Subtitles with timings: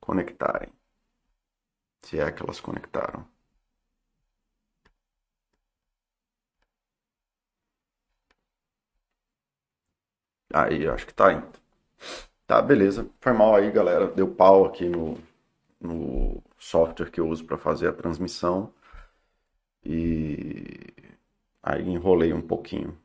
[0.00, 0.70] conectarem.
[2.04, 3.26] Se é que elas conectaram.
[10.54, 11.48] Aí, acho que tá indo.
[12.46, 13.08] Tá, beleza.
[13.20, 14.08] Foi mal aí, galera.
[14.08, 15.18] Deu pau aqui no,
[15.80, 18.72] no software que eu uso para fazer a transmissão.
[19.84, 20.92] E
[21.62, 22.98] aí enrolei um pouquinho.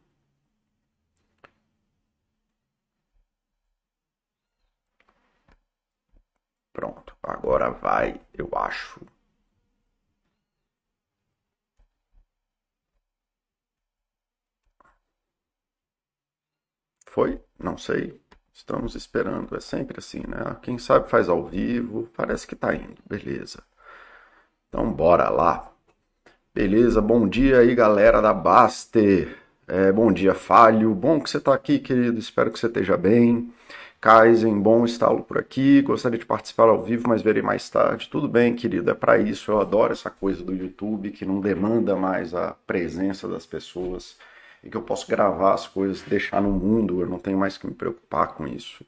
[7.30, 9.02] Agora vai, eu acho.
[17.08, 17.42] Foi?
[17.60, 18.22] Não sei.
[18.54, 19.56] Estamos esperando.
[19.56, 20.56] É sempre assim, né?
[20.62, 22.08] Quem sabe faz ao vivo.
[22.16, 23.02] Parece que tá indo.
[23.06, 23.64] Beleza.
[24.70, 25.72] Então, bora lá.
[26.54, 29.38] Beleza, bom dia aí, galera da Baster.
[29.68, 30.96] É, bom dia, Falho.
[30.96, 32.20] Bom que você está aqui, querido.
[32.20, 33.54] Espero que você esteja bem.
[34.00, 35.82] Kaizen, bom estar por aqui.
[35.82, 38.10] Gostaria de participar ao vivo, mas verei mais tarde.
[38.10, 39.52] Tudo bem, querido, é para isso.
[39.52, 44.18] Eu adoro essa coisa do YouTube que não demanda mais a presença das pessoas
[44.64, 47.02] e que eu posso gravar as coisas, deixar no mundo.
[47.02, 48.86] Eu não tenho mais que me preocupar com isso,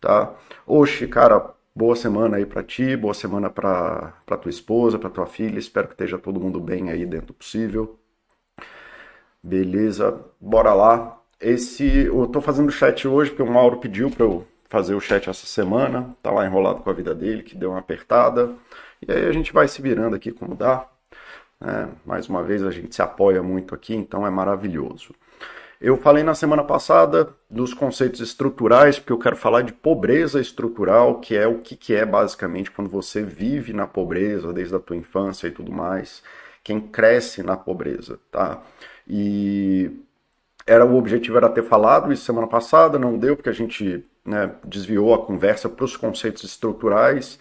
[0.00, 0.34] tá?
[0.66, 4.12] Oxe, cara, boa semana aí para ti, boa semana para
[4.42, 5.58] tua esposa, para tua filha.
[5.58, 7.98] Espero que esteja todo mundo bem aí dentro do possível.
[9.42, 11.19] Beleza, bora lá.
[11.40, 15.00] Esse, eu tô fazendo o chat hoje porque o Mauro pediu para eu fazer o
[15.00, 16.14] chat essa semana.
[16.22, 18.52] Tá lá enrolado com a vida dele, que deu uma apertada.
[19.06, 20.86] E aí a gente vai se virando aqui como dá.
[21.62, 25.14] É, mais uma vez a gente se apoia muito aqui, então é maravilhoso.
[25.80, 31.20] Eu falei na semana passada dos conceitos estruturais, porque eu quero falar de pobreza estrutural,
[31.20, 34.96] que é o que, que é basicamente quando você vive na pobreza desde a tua
[34.96, 36.22] infância e tudo mais,
[36.62, 38.62] quem cresce na pobreza, tá?
[39.08, 39.90] E
[40.70, 44.52] era o objetivo era ter falado isso semana passada, não deu porque a gente né,
[44.64, 47.40] desviou a conversa para os conceitos estruturais.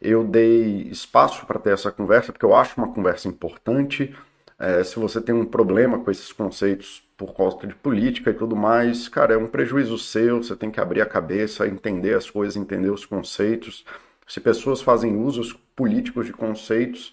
[0.00, 4.16] Eu dei espaço para ter essa conversa porque eu acho uma conversa importante.
[4.58, 8.56] É, se você tem um problema com esses conceitos por causa de política e tudo
[8.56, 10.42] mais, cara, é um prejuízo seu.
[10.42, 13.84] Você tem que abrir a cabeça, entender as coisas, entender os conceitos.
[14.26, 17.12] Se pessoas fazem usos políticos de conceitos,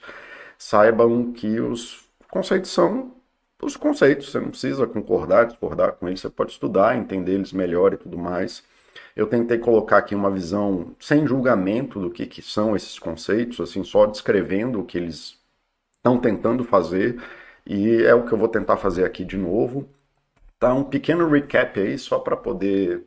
[0.57, 3.16] saibam que os conceitos são
[3.61, 7.93] os conceitos, você não precisa concordar, discordar com eles, você pode estudar, entender eles melhor
[7.93, 8.63] e tudo mais.
[9.15, 13.83] Eu tentei colocar aqui uma visão sem julgamento do que, que são esses conceitos, assim,
[13.83, 15.39] só descrevendo o que eles
[15.97, 17.19] estão tentando fazer,
[17.65, 19.89] e é o que eu vou tentar fazer aqui de novo.
[20.59, 23.03] Tá um pequeno recap aí, só para poder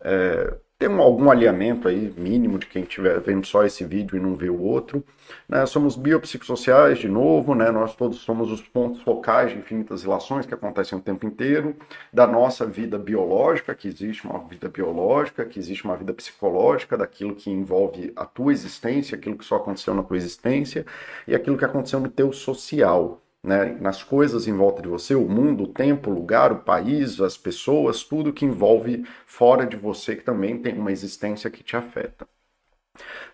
[0.00, 4.20] é, ter um, algum alinhamento aí mínimo de quem estiver vendo só esse vídeo e
[4.20, 5.04] não vê o outro.
[5.48, 5.64] Né?
[5.66, 7.70] Somos biopsicossociais, de novo, né?
[7.70, 11.76] nós todos somos os pontos focais de infinitas relações que acontecem o tempo inteiro,
[12.12, 17.34] da nossa vida biológica, que existe uma vida biológica, que existe uma vida psicológica, daquilo
[17.34, 20.84] que envolve a tua existência, aquilo que só aconteceu na tua existência,
[21.26, 25.28] e aquilo que aconteceu no teu social né, nas coisas em volta de você, o
[25.28, 30.16] mundo, o tempo, o lugar, o país, as pessoas, tudo que envolve fora de você
[30.16, 32.26] que também tem uma existência que te afeta.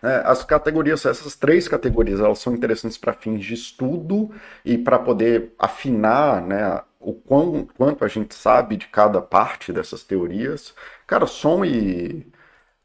[0.01, 4.31] É, as categorias, essas três categorias, elas são interessantes para fins de estudo
[4.65, 10.03] e para poder afinar né, o quão, quanto a gente sabe de cada parte dessas
[10.03, 10.73] teorias.
[11.07, 12.25] Cara, som e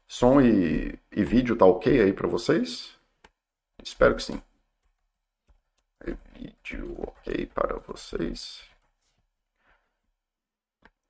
[0.07, 2.95] som e, e vídeo tá ok aí para vocês?
[3.83, 4.46] Espero que sim
[6.37, 8.61] vídeo ok para vocês.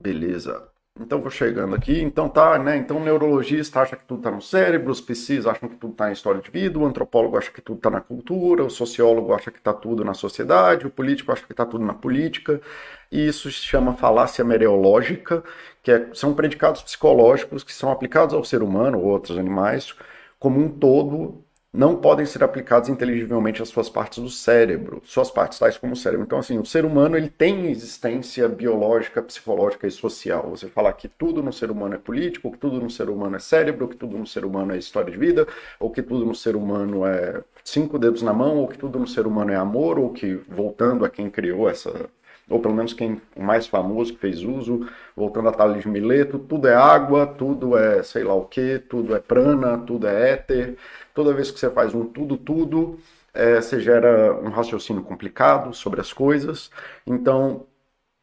[0.02, 0.70] Beleza.
[1.00, 2.02] Então vou chegando aqui.
[2.02, 2.78] Então tá, né?
[2.78, 6.10] Então o neurologista acha que tudo está no cérebro, os psis acham que tudo está
[6.10, 9.52] em história de vida, o antropólogo acha que tudo está na cultura, o sociólogo acha
[9.52, 12.60] que está tudo na sociedade, o político acha que está tudo na política.
[13.12, 15.44] E isso se chama falácia mereológica,
[15.84, 19.96] que é, são predicados psicológicos que são aplicados ao ser humano ou outros animais
[20.40, 21.44] como um todo
[21.78, 25.96] não podem ser aplicados inteligivelmente às suas partes do cérebro, suas partes tais como o
[25.96, 26.26] cérebro.
[26.26, 30.50] Então, assim, o ser humano ele tem existência biológica, psicológica e social.
[30.50, 33.40] Você falar que tudo no ser humano é político, que tudo no ser humano é
[33.40, 35.48] cérebro, que tudo no ser humano é história de vida,
[35.80, 39.08] ou que tudo no ser humano é cinco dedos na mão, ou que tudo no
[39.08, 42.10] ser humano é amor, ou que, voltando a quem criou essa
[42.50, 46.68] ou pelo menos quem mais famoso que fez uso, voltando a Tales de Mileto, tudo
[46.68, 50.78] é água, tudo é sei lá o que, tudo é prana, tudo é éter.
[51.14, 53.00] Toda vez que você faz um tudo, tudo,
[53.34, 56.72] é, você gera um raciocínio complicado sobre as coisas.
[57.06, 57.66] Então,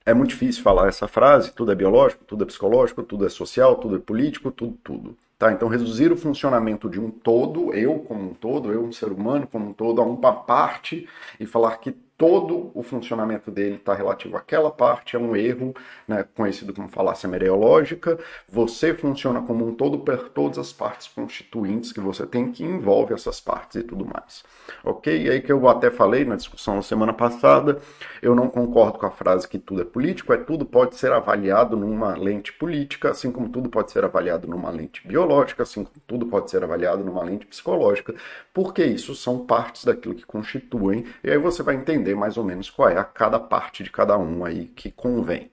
[0.07, 3.77] é muito difícil falar essa frase, tudo é biológico, tudo é psicológico, tudo é social,
[3.77, 5.17] tudo é político, tudo, tudo.
[5.39, 5.53] Tá?
[5.53, 9.47] Então, reduzir o funcionamento de um todo, eu como um todo, eu, um ser humano
[9.47, 11.09] como um todo, a uma parte
[11.41, 15.75] e falar que todo o funcionamento dele está relativo àquela parte, é um erro,
[16.07, 18.19] né, conhecido como falácia mereológica.
[18.49, 23.13] Você funciona como um todo por todas as partes constituintes que você tem, que envolve
[23.13, 24.45] essas partes e tudo mais.
[24.85, 25.25] Ok?
[25.25, 27.81] E aí que eu até falei na discussão na semana passada,
[28.23, 31.77] eu não concordo com a frase que tudo é político, é tudo pode ser avaliado
[31.77, 36.27] numa lente política, assim como tudo pode ser avaliado numa lente biológica, assim como tudo
[36.27, 38.15] pode ser avaliado numa lente psicológica,
[38.53, 42.45] porque isso são partes daquilo que constituem, e aí você vai entender entender mais ou
[42.45, 45.51] menos qual é a cada parte de cada um aí que convém.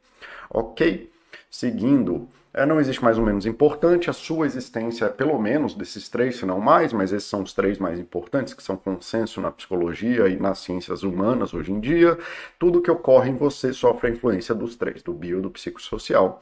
[0.50, 1.09] Ok?
[1.50, 6.09] Seguindo, é, não existe mais ou menos importante, a sua existência é pelo menos desses
[6.09, 9.51] três, se não mais, mas esses são os três mais importantes, que são consenso na
[9.51, 12.18] psicologia e nas ciências humanas hoje em dia.
[12.59, 16.42] Tudo que ocorre em você sofre a influência dos três, do bio do psicossocial.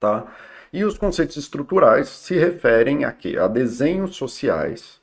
[0.00, 0.26] Tá?
[0.72, 3.36] E os conceitos estruturais se referem a quê?
[3.38, 4.97] A desenhos sociais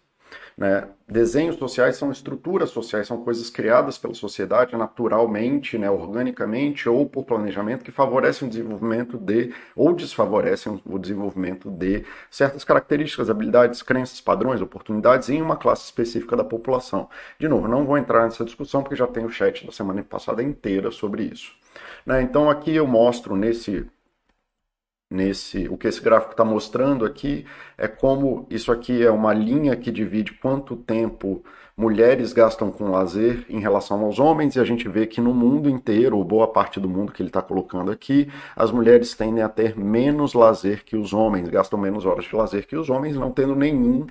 [0.57, 0.87] né?
[1.07, 7.25] Desenhos sociais são estruturas sociais, são coisas criadas pela sociedade naturalmente, né, organicamente ou por
[7.25, 14.19] planejamento que favorecem o desenvolvimento de ou desfavorecem o desenvolvimento de certas características, habilidades, crenças,
[14.19, 17.09] padrões, oportunidades em uma classe específica da população.
[17.37, 20.41] De novo, não vou entrar nessa discussão porque já tem o chat da semana passada
[20.41, 21.51] inteira sobre isso.
[22.05, 22.21] Né?
[22.21, 23.85] Então aqui eu mostro nesse
[25.09, 27.45] nesse o que esse gráfico está mostrando aqui
[27.77, 31.43] é como isso aqui é uma linha que divide quanto tempo
[31.77, 35.69] mulheres gastam com lazer em relação aos homens e a gente vê que no mundo
[35.69, 39.49] inteiro, ou boa parte do mundo que ele está colocando aqui, as mulheres tendem a
[39.49, 43.31] ter menos lazer que os homens, gastam menos horas de lazer que os homens, não
[43.31, 44.07] tendo nenhum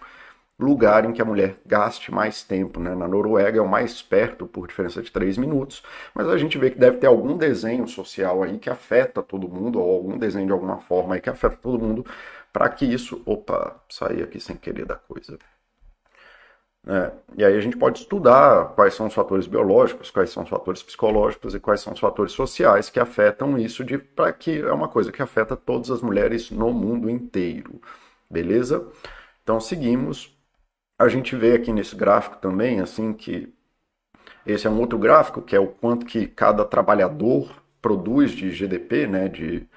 [0.64, 2.81] lugar em que a mulher gaste mais tempo.
[2.81, 2.94] Né?
[2.94, 5.82] Na Noruega é o mais perto, por diferença de 3 minutos,
[6.14, 9.81] mas a gente vê que deve ter algum desenho social aí que afeta todo mundo,
[9.81, 12.05] ou algum desenho de alguma forma aí que afeta todo mundo,
[12.52, 13.22] para que isso.
[13.26, 15.38] Opa, saí aqui sem querer da coisa.
[16.87, 20.50] É, e aí a gente pode estudar quais são os fatores biológicos, quais são os
[20.50, 23.82] fatores psicológicos e quais são os fatores sociais que afetam isso,
[24.14, 27.81] para que é uma coisa que afeta todas as mulheres no mundo inteiro.
[28.31, 28.87] Beleza?
[29.43, 30.34] Então seguimos
[30.99, 33.52] a gente vê aqui nesse gráfico também, assim, que
[34.46, 39.06] esse é um outro gráfico, que é o quanto que cada trabalhador produz de GDP,
[39.06, 39.69] né, de,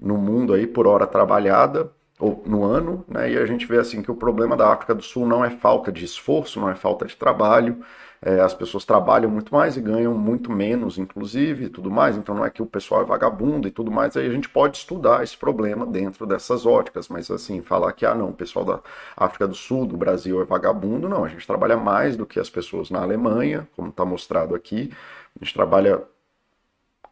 [0.00, 4.02] no mundo aí por hora trabalhada, ou no ano, né, e a gente vê assim
[4.02, 7.06] que o problema da África do Sul não é falta de esforço, não é falta
[7.06, 7.84] de trabalho,
[8.24, 12.16] é, as pessoas trabalham muito mais e ganham muito menos, inclusive, e tudo mais.
[12.16, 14.16] Então não é que o pessoal é vagabundo e tudo mais.
[14.16, 18.14] Aí a gente pode estudar esse problema dentro dessas óticas, mas assim, falar que, ah,
[18.14, 18.80] não, o pessoal da
[19.16, 21.24] África do Sul, do Brasil é vagabundo, não.
[21.24, 24.92] A gente trabalha mais do que as pessoas na Alemanha, como está mostrado aqui.
[25.34, 26.02] A gente trabalha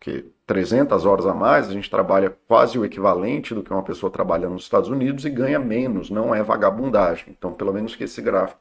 [0.01, 4.11] que 300 horas a mais, a gente trabalha quase o equivalente do que uma pessoa
[4.11, 7.27] trabalha nos Estados Unidos e ganha menos, não é vagabundagem.
[7.37, 8.61] Então, pelo menos que esse gráfico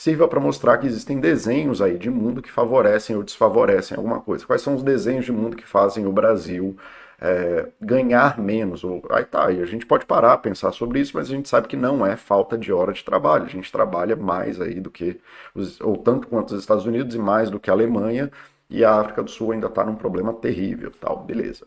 [0.00, 4.46] sirva para mostrar que existem desenhos aí de mundo que favorecem ou desfavorecem alguma coisa.
[4.46, 6.74] Quais são os desenhos de mundo que fazem o Brasil
[7.20, 8.82] é, ganhar menos?
[8.82, 11.50] Ou, aí tá, aí a gente pode parar a pensar sobre isso, mas a gente
[11.50, 13.44] sabe que não é falta de hora de trabalho.
[13.44, 15.20] A gente trabalha mais aí do que,
[15.54, 18.30] os, ou tanto quanto os Estados Unidos e mais do que a Alemanha,
[18.70, 21.66] e a África do Sul ainda está num problema terrível, tal, beleza.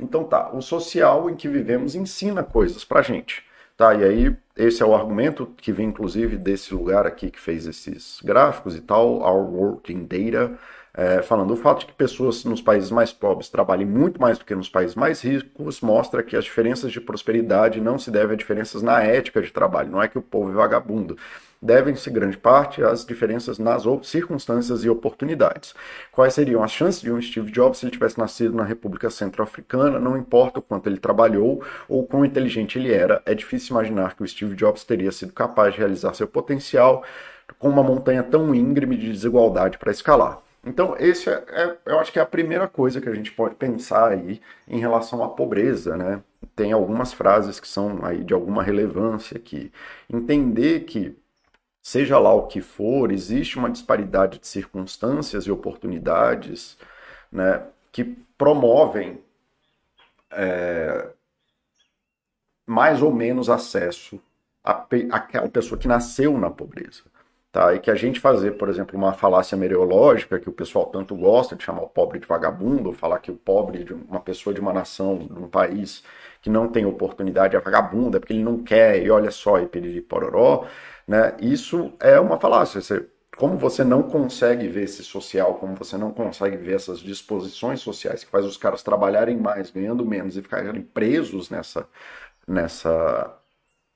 [0.00, 3.44] Então tá, o social em que vivemos ensina coisas pra gente.
[3.76, 7.66] Tá, e aí esse é o argumento que vem inclusive desse lugar aqui que fez
[7.66, 10.58] esses gráficos e tal, Our Working Data,
[10.94, 14.44] é, falando o fato de que pessoas nos países mais pobres trabalhem muito mais do
[14.44, 18.36] que nos países mais ricos mostra que as diferenças de prosperidade não se devem a
[18.36, 21.16] diferenças na ética de trabalho, não é que o povo é vagabundo,
[21.60, 25.74] devem-se grande parte às diferenças nas circunstâncias e oportunidades.
[26.12, 29.98] Quais seriam as chances de um Steve Jobs se ele tivesse nascido na República Centro-Africana?
[29.98, 34.22] Não importa o quanto ele trabalhou ou quão inteligente ele era, é difícil imaginar que
[34.22, 37.02] o Steve Jobs teria sido capaz de realizar seu potencial
[37.58, 40.47] com uma montanha tão íngreme de desigualdade para escalar.
[40.64, 43.54] Então, esse é, é, eu acho que é a primeira coisa que a gente pode
[43.54, 46.22] pensar aí em relação à pobreza, né?
[46.54, 49.72] Tem algumas frases que são aí de alguma relevância aqui.
[50.10, 51.16] Entender que
[51.82, 56.76] seja lá o que for, existe uma disparidade de circunstâncias e oportunidades
[57.32, 57.62] né,
[57.92, 58.04] que
[58.36, 59.22] promovem
[60.30, 61.08] é,
[62.66, 64.20] mais ou menos acesso
[65.10, 67.04] àquela pessoa que nasceu na pobreza.
[67.58, 67.74] Tá?
[67.74, 71.56] E que a gente fazer, por exemplo, uma falácia mereológica, que o pessoal tanto gosta
[71.56, 74.72] de chamar o pobre de vagabundo, falar que o pobre de uma pessoa de uma
[74.72, 76.04] nação, de um país
[76.40, 79.66] que não tem oportunidade é vagabundo, é porque ele não quer, e olha só, e
[79.66, 80.68] pedir pororó,
[81.04, 81.34] né?
[81.40, 82.80] Isso é uma falácia.
[82.80, 83.04] Você,
[83.36, 88.22] como você não consegue ver esse social, como você não consegue ver essas disposições sociais
[88.22, 91.88] que faz os caras trabalharem mais, ganhando menos e ficarem presos nessa,
[92.46, 93.36] nessa,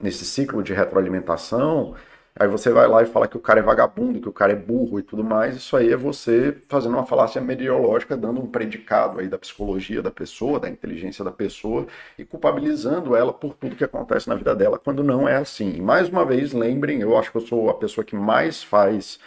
[0.00, 1.94] nesse ciclo de retroalimentação,
[2.34, 4.56] Aí você vai lá e fala que o cara é vagabundo, que o cara é
[4.56, 5.54] burro e tudo mais.
[5.54, 10.10] Isso aí é você fazendo uma falácia meteorológica, dando um predicado aí da psicologia da
[10.10, 11.86] pessoa, da inteligência da pessoa
[12.18, 15.74] e culpabilizando ela por tudo que acontece na vida dela, quando não é assim.
[15.74, 19.20] E mais uma vez, lembrem, eu acho que eu sou a pessoa que mais faz.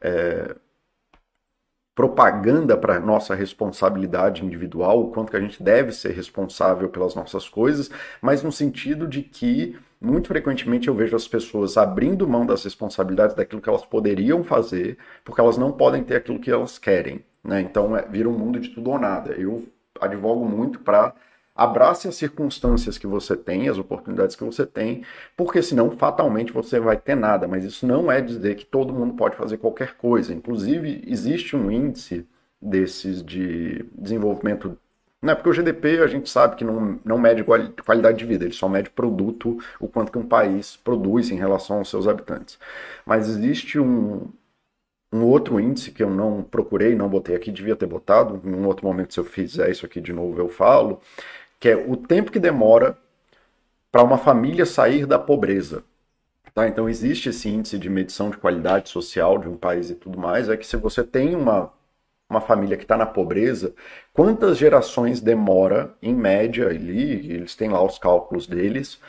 [0.00, 0.56] É,
[1.94, 7.48] propaganda para nossa responsabilidade individual, o quanto que a gente deve ser responsável pelas nossas
[7.48, 12.62] coisas, mas no sentido de que muito frequentemente eu vejo as pessoas abrindo mão das
[12.64, 17.24] responsabilidades daquilo que elas poderiam fazer, porque elas não podem ter aquilo que elas querem.
[17.42, 17.60] Né?
[17.60, 19.32] Então é, vira um mundo de tudo ou nada.
[19.32, 19.66] Eu
[20.00, 21.14] advogo muito para
[21.54, 25.02] abrace as circunstâncias que você tem, as oportunidades que você tem,
[25.34, 27.48] porque senão fatalmente você vai ter nada.
[27.48, 30.34] Mas isso não é dizer que todo mundo pode fazer qualquer coisa.
[30.34, 32.26] Inclusive, existe um índice
[32.60, 34.76] desses de desenvolvimento
[35.22, 38.44] não é porque o GDP a gente sabe que não, não mede qualidade de vida,
[38.44, 42.58] ele só mede produto, o quanto que um país produz em relação aos seus habitantes.
[43.04, 44.28] Mas existe um,
[45.12, 48.66] um outro índice que eu não procurei, não botei aqui, devia ter botado, em um
[48.66, 51.00] outro momento se eu fizer isso aqui de novo eu falo,
[51.58, 52.96] que é o tempo que demora
[53.90, 55.82] para uma família sair da pobreza.
[56.54, 56.68] Tá?
[56.68, 60.48] Então existe esse índice de medição de qualidade social de um país e tudo mais,
[60.48, 61.72] é que se você tem uma
[62.28, 63.74] uma família que está na pobreza,
[64.12, 69.00] quantas gerações demora, em média, ali, eles têm lá os cálculos deles,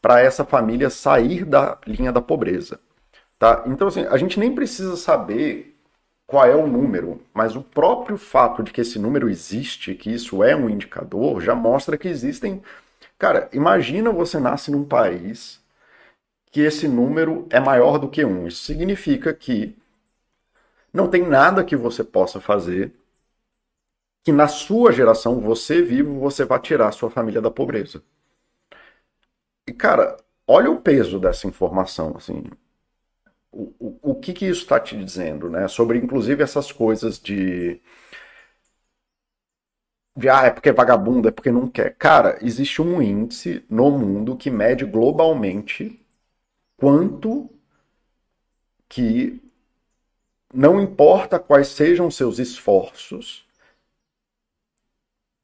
[0.00, 2.78] para essa família sair da linha da pobreza.
[3.38, 3.64] Tá?
[3.66, 5.76] Então, assim, a gente nem precisa saber
[6.26, 10.42] qual é o número, mas o próprio fato de que esse número existe, que isso
[10.42, 12.62] é um indicador, já mostra que existem.
[13.18, 15.60] Cara, imagina você nasce num país
[16.50, 18.46] que esse número é maior do que um.
[18.46, 19.76] Isso significa que
[20.96, 22.94] não tem nada que você possa fazer
[24.22, 28.02] que na sua geração, você vivo, você vai tirar sua família da pobreza.
[29.66, 32.42] E, cara, olha o peso dessa informação, assim.
[33.50, 35.66] O, o, o que que isso está te dizendo, né?
[35.68, 37.80] Sobre, inclusive, essas coisas de...
[40.16, 41.94] De, ah, é porque é vagabundo, é porque não quer.
[41.96, 46.00] Cara, existe um índice no mundo que mede globalmente
[46.76, 47.50] quanto
[48.88, 49.40] que
[50.56, 53.46] não importa quais sejam seus esforços,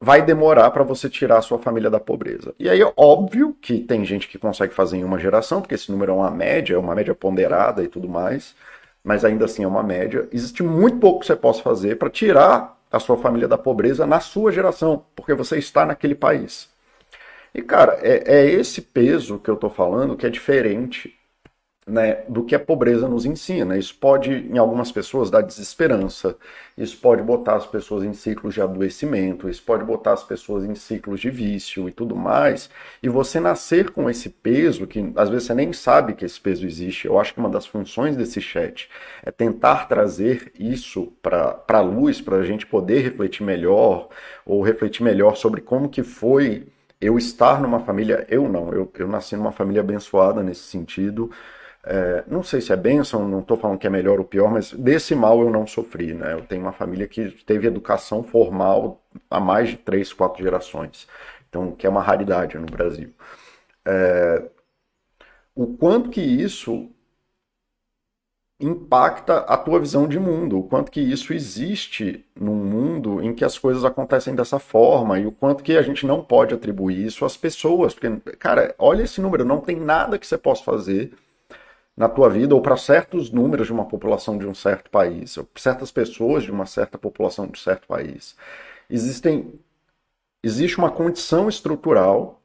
[0.01, 2.53] vai demorar para você tirar a sua família da pobreza.
[2.59, 6.11] E aí, óbvio que tem gente que consegue fazer em uma geração, porque esse número
[6.11, 8.55] é uma média, é uma média ponderada e tudo mais,
[9.03, 10.27] mas ainda assim é uma média.
[10.31, 14.19] Existe muito pouco que você possa fazer para tirar a sua família da pobreza na
[14.19, 16.69] sua geração, porque você está naquele país.
[17.53, 21.15] E, cara, é, é esse peso que eu estou falando que é diferente
[21.85, 23.77] né, do que a pobreza nos ensina.
[23.77, 26.35] Isso pode, em algumas pessoas, dar desesperança,
[26.77, 30.75] isso pode botar as pessoas em ciclos de adoecimento, isso pode botar as pessoas em
[30.75, 32.69] ciclos de vício e tudo mais.
[33.01, 36.65] E você nascer com esse peso, que às vezes você nem sabe que esse peso
[36.65, 38.89] existe, eu acho que uma das funções desse chat
[39.23, 44.09] é tentar trazer isso para a luz, para a gente poder refletir melhor,
[44.45, 46.67] ou refletir melhor sobre como que foi
[47.03, 51.29] eu estar numa família, eu não, eu, eu nasci numa família abençoada nesse sentido,
[51.85, 54.71] é, não sei se é bênção, não estou falando que é melhor ou pior, mas
[54.71, 56.13] desse mal eu não sofri.
[56.13, 56.33] Né?
[56.33, 61.07] Eu tenho uma família que teve educação formal há mais de três, quatro gerações.
[61.49, 63.13] Então, que é uma raridade no Brasil.
[63.85, 64.43] É,
[65.53, 66.89] o quanto que isso
[68.59, 73.43] impacta a tua visão de mundo, o quanto que isso existe num mundo em que
[73.43, 77.25] as coisas acontecem dessa forma e o quanto que a gente não pode atribuir isso
[77.25, 81.11] às pessoas, porque cara, olha esse número, não tem nada que você possa fazer
[81.95, 85.47] na tua vida ou para certos números de uma população de um certo país, ou
[85.55, 88.35] certas pessoas de uma certa população de um certo país.
[88.89, 89.53] Existem
[90.43, 92.41] existe uma condição estrutural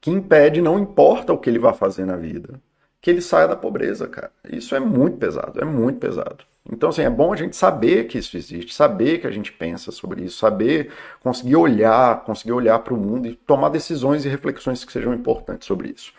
[0.00, 2.60] que impede, não importa o que ele vá fazer na vida,
[3.00, 4.32] que ele saia da pobreza, cara.
[4.50, 6.44] Isso é muito pesado, é muito pesado.
[6.70, 9.90] Então, assim, é bom a gente saber que isso existe, saber que a gente pensa
[9.90, 14.84] sobre isso, saber conseguir olhar, conseguir olhar para o mundo e tomar decisões e reflexões
[14.84, 16.12] que sejam importantes sobre isso.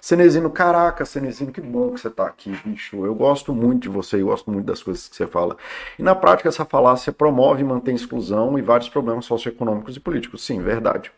[0.00, 3.04] Cenezino, caraca, Cenezino, que bom que você está aqui, bicho.
[3.04, 5.56] Eu gosto muito de você, eu gosto muito das coisas que você fala.
[5.98, 10.44] E na prática, essa falácia promove e mantém exclusão e vários problemas socioeconômicos e políticos.
[10.44, 11.12] Sim, verdade.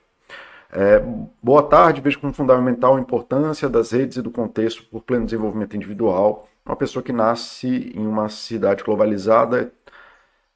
[0.73, 1.03] É,
[1.43, 5.75] boa tarde, vejo como fundamental a importância das redes e do contexto por pleno desenvolvimento
[5.75, 6.49] individual.
[6.65, 9.73] Uma pessoa que nasce em uma cidade globalizada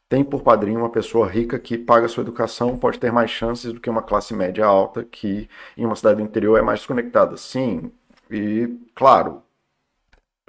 [0.08, 3.80] tem por padrinho uma pessoa rica que paga sua educação, pode ter mais chances do
[3.80, 7.36] que uma classe média alta que em uma cidade do interior é mais desconectada.
[7.36, 7.90] Sim,
[8.30, 9.42] e claro,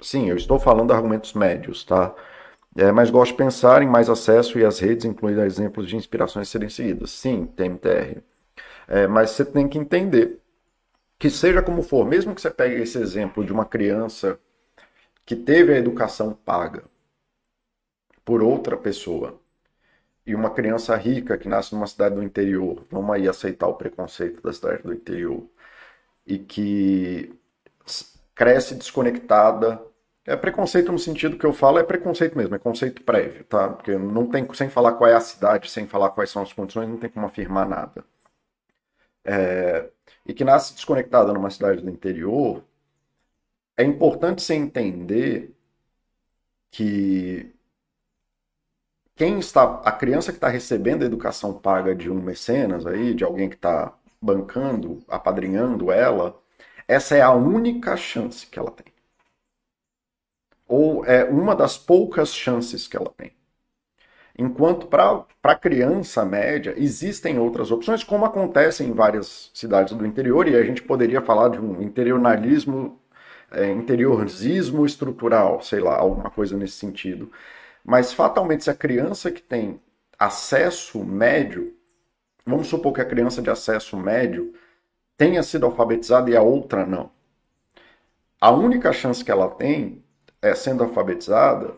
[0.00, 2.14] sim, eu estou falando de argumentos médios, tá?
[2.76, 6.48] É, mas gosto de pensar em mais acesso e as redes, incluindo exemplos de inspirações
[6.48, 7.10] serem seguidas.
[7.10, 8.22] Sim, TMTR.
[8.88, 10.40] É, mas você tem que entender
[11.18, 14.38] que seja como for, mesmo que você pegue esse exemplo de uma criança
[15.26, 16.84] que teve a educação paga
[18.24, 19.40] por outra pessoa
[20.26, 24.42] e uma criança rica que nasce numa cidade do interior, vamos aí aceitar o preconceito
[24.42, 25.48] da cidade do interior,
[26.26, 27.32] e que
[28.34, 29.82] cresce desconectada.
[30.24, 33.68] É preconceito no sentido que eu falo, é preconceito mesmo, é conceito prévio, tá?
[33.70, 36.88] Porque não tem, sem falar qual é a cidade, sem falar quais são as condições,
[36.88, 38.04] não tem como afirmar nada.
[39.24, 39.90] É,
[40.26, 42.62] e que nasce desconectada numa cidade do interior,
[43.76, 45.54] é importante você entender
[46.70, 47.55] que
[49.16, 53.24] quem está, a criança que está recebendo a educação paga de um mecenas aí, de
[53.24, 56.38] alguém que está bancando, apadrinhando ela,
[56.86, 58.92] essa é a única chance que ela tem.
[60.68, 63.32] Ou é uma das poucas chances que ela tem.
[64.38, 70.46] Enquanto para a criança média existem outras opções, como acontece em várias cidades do interior,
[70.46, 73.00] e a gente poderia falar de um interionalismo,
[73.50, 77.32] é, interiorismo estrutural, sei lá, alguma coisa nesse sentido.
[77.86, 79.80] Mas fatalmente, se a criança que tem
[80.18, 81.72] acesso médio,
[82.44, 84.52] vamos supor que a criança de acesso médio
[85.16, 87.10] tenha sido alfabetizada e a outra não.
[88.40, 90.02] A única chance que ela tem,
[90.42, 91.74] é, sendo alfabetizada,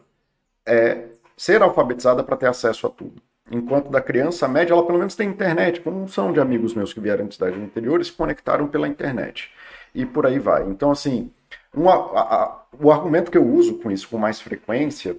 [0.65, 3.21] é ser alfabetizada para ter acesso a tudo.
[3.51, 7.01] Enquanto da criança média, ela pelo menos tem internet, como são de amigos meus que
[7.01, 9.53] vieram de cidades interiores, se conectaram pela internet.
[9.95, 10.65] E por aí vai.
[10.65, 11.31] Então, assim,
[11.75, 15.15] um, a, a, o argumento que eu uso com isso com mais frequência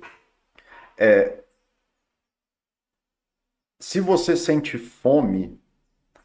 [1.00, 1.44] é,
[3.80, 5.60] se você sente fome,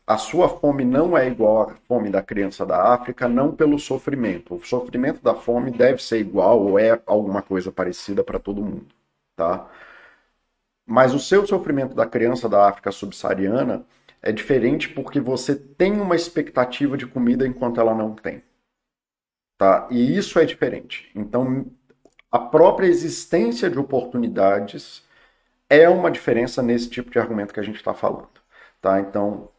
[0.06, 4.56] a sua fome não é igual à fome da criança da África, não pelo sofrimento.
[4.56, 8.88] O sofrimento da fome deve ser igual ou é alguma coisa parecida para todo mundo,
[9.36, 9.68] tá?
[10.86, 13.84] Mas o seu sofrimento da criança da África subsaariana
[14.22, 18.42] é diferente porque você tem uma expectativa de comida enquanto ela não tem.
[19.58, 19.88] Tá?
[19.90, 21.10] E isso é diferente.
[21.14, 21.66] Então,
[22.34, 25.04] a própria existência de oportunidades
[25.70, 28.26] é uma diferença nesse tipo de argumento que a gente está falando.
[28.82, 28.98] Tá?
[28.98, 29.50] Então,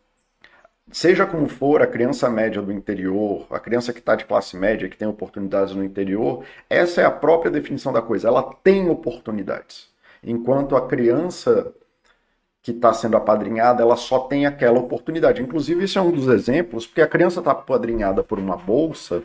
[0.92, 4.90] seja como for, a criança média do interior, a criança que está de classe média,
[4.90, 8.28] que tem oportunidades no interior, essa é a própria definição da coisa.
[8.28, 9.90] Ela tem oportunidades.
[10.22, 11.74] Enquanto a criança
[12.62, 15.42] que está sendo apadrinhada, ela só tem aquela oportunidade.
[15.42, 19.24] Inclusive, isso é um dos exemplos, porque a criança está apadrinhada por uma bolsa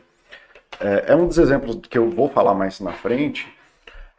[0.81, 3.47] é, é um dos exemplos que eu vou falar mais na frente.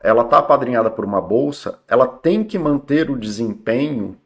[0.01, 4.17] Ela está apadrinhada por uma bolsa, ela tem que manter o desempenho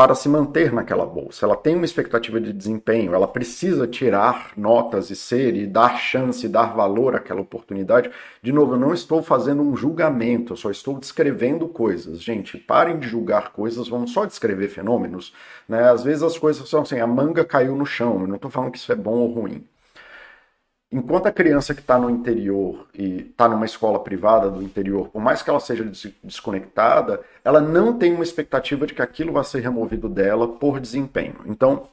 [0.00, 1.44] para se manter naquela bolsa.
[1.44, 6.48] Ela tem uma expectativa de desempenho, ela precisa tirar notas e ser e dar chance,
[6.48, 8.10] dar valor àquela oportunidade.
[8.42, 12.22] De novo, eu não estou fazendo um julgamento, eu só estou descrevendo coisas.
[12.22, 15.34] Gente, parem de julgar coisas, vamos só descrever fenômenos.
[15.68, 15.90] Né?
[15.90, 18.72] Às vezes as coisas são assim, a manga caiu no chão, eu não estou falando
[18.72, 19.66] que isso é bom ou ruim.
[20.92, 25.22] Enquanto a criança que está no interior e está numa escola privada do interior, por
[25.22, 25.84] mais que ela seja
[26.24, 31.36] desconectada, ela não tem uma expectativa de que aquilo vai ser removido dela por desempenho.
[31.46, 31.86] Então,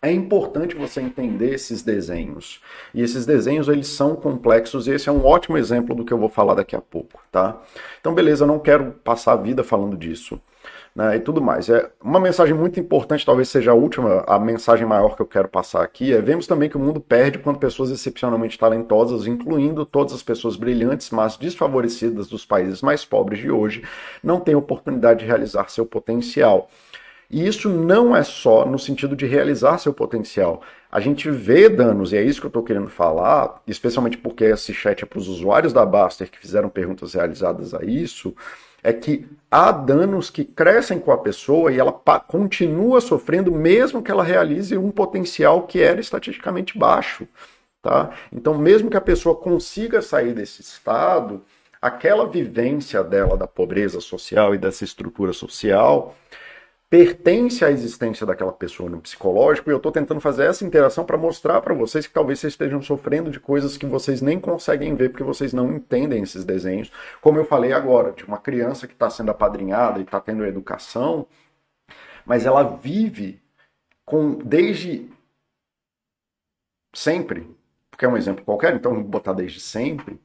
[0.00, 2.62] é importante você entender esses desenhos.
[2.94, 6.18] E esses desenhos eles são complexos e esse é um ótimo exemplo do que eu
[6.18, 7.60] vou falar daqui a pouco, tá?
[8.00, 10.40] Então, beleza, eu não quero passar a vida falando disso
[10.98, 11.68] né, e tudo mais.
[11.68, 15.46] É uma mensagem muito importante, talvez seja a última, a mensagem maior que eu quero
[15.46, 20.12] passar aqui, é vemos também que o mundo perde quando pessoas excepcionalmente talentosas, incluindo todas
[20.12, 23.84] as pessoas brilhantes, mas desfavorecidas dos países mais pobres de hoje,
[24.24, 26.68] não têm oportunidade de realizar seu potencial.
[27.30, 30.62] E isso não é só no sentido de realizar seu potencial.
[30.90, 34.74] A gente vê danos, e é isso que eu estou querendo falar, especialmente porque esse
[34.74, 38.34] chat é para os usuários da Baster que fizeram perguntas realizadas a isso
[38.82, 44.10] é que há danos que crescem com a pessoa e ela continua sofrendo mesmo que
[44.10, 47.26] ela realize um potencial que era estatisticamente baixo.
[47.82, 48.10] Tá?
[48.32, 51.42] Então, mesmo que a pessoa consiga sair desse estado,
[51.80, 56.14] aquela vivência dela da pobreza social e dessa estrutura social
[56.90, 61.18] pertence à existência daquela pessoa no psicológico e eu estou tentando fazer essa interação para
[61.18, 65.10] mostrar para vocês que talvez vocês estejam sofrendo de coisas que vocês nem conseguem ver
[65.10, 66.90] porque vocês não entendem esses desenhos.
[67.20, 71.26] Como eu falei agora, de uma criança que está sendo apadrinhada e está tendo educação,
[72.24, 73.42] mas ela vive
[74.04, 75.10] com desde
[76.94, 77.46] sempre,
[77.90, 80.18] porque é um exemplo qualquer, então vou botar desde sempre,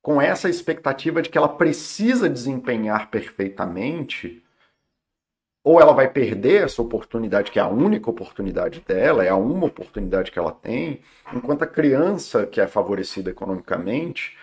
[0.00, 4.42] com essa expectativa de que ela precisa desempenhar perfeitamente
[5.68, 9.66] ou ela vai perder essa oportunidade, que é a única oportunidade dela, é a uma
[9.66, 14.34] oportunidade que ela tem, enquanto a criança que é favorecida economicamente,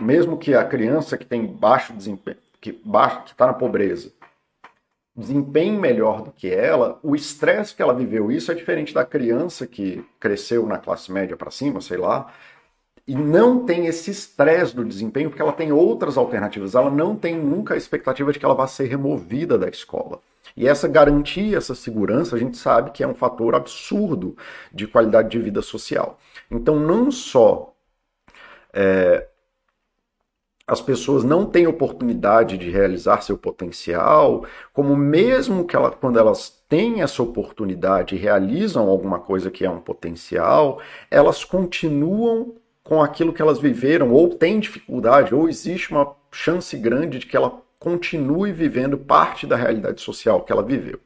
[0.00, 2.80] mesmo que a criança que tem baixo desempenho, que
[3.26, 4.14] está na pobreza,
[5.14, 9.66] desempenhe melhor do que ela, o estresse que ela viveu, isso é diferente da criança
[9.66, 12.32] que cresceu na classe média para cima, sei lá,
[13.06, 16.74] e não tem esse estresse do desempenho, porque ela tem outras alternativas.
[16.74, 20.18] Ela não tem nunca a expectativa de que ela vá ser removida da escola.
[20.56, 24.36] E essa garantia, essa segurança, a gente sabe que é um fator absurdo
[24.72, 26.18] de qualidade de vida social.
[26.50, 27.74] Então, não só
[28.72, 29.28] é,
[30.66, 36.62] as pessoas não têm oportunidade de realizar seu potencial, como mesmo que ela, quando elas
[36.68, 43.32] têm essa oportunidade e realizam alguma coisa que é um potencial, elas continuam com aquilo
[43.32, 48.52] que elas viveram, ou têm dificuldade, ou existe uma chance grande de que ela continue
[48.52, 51.00] vivendo parte da realidade social que ela viveu.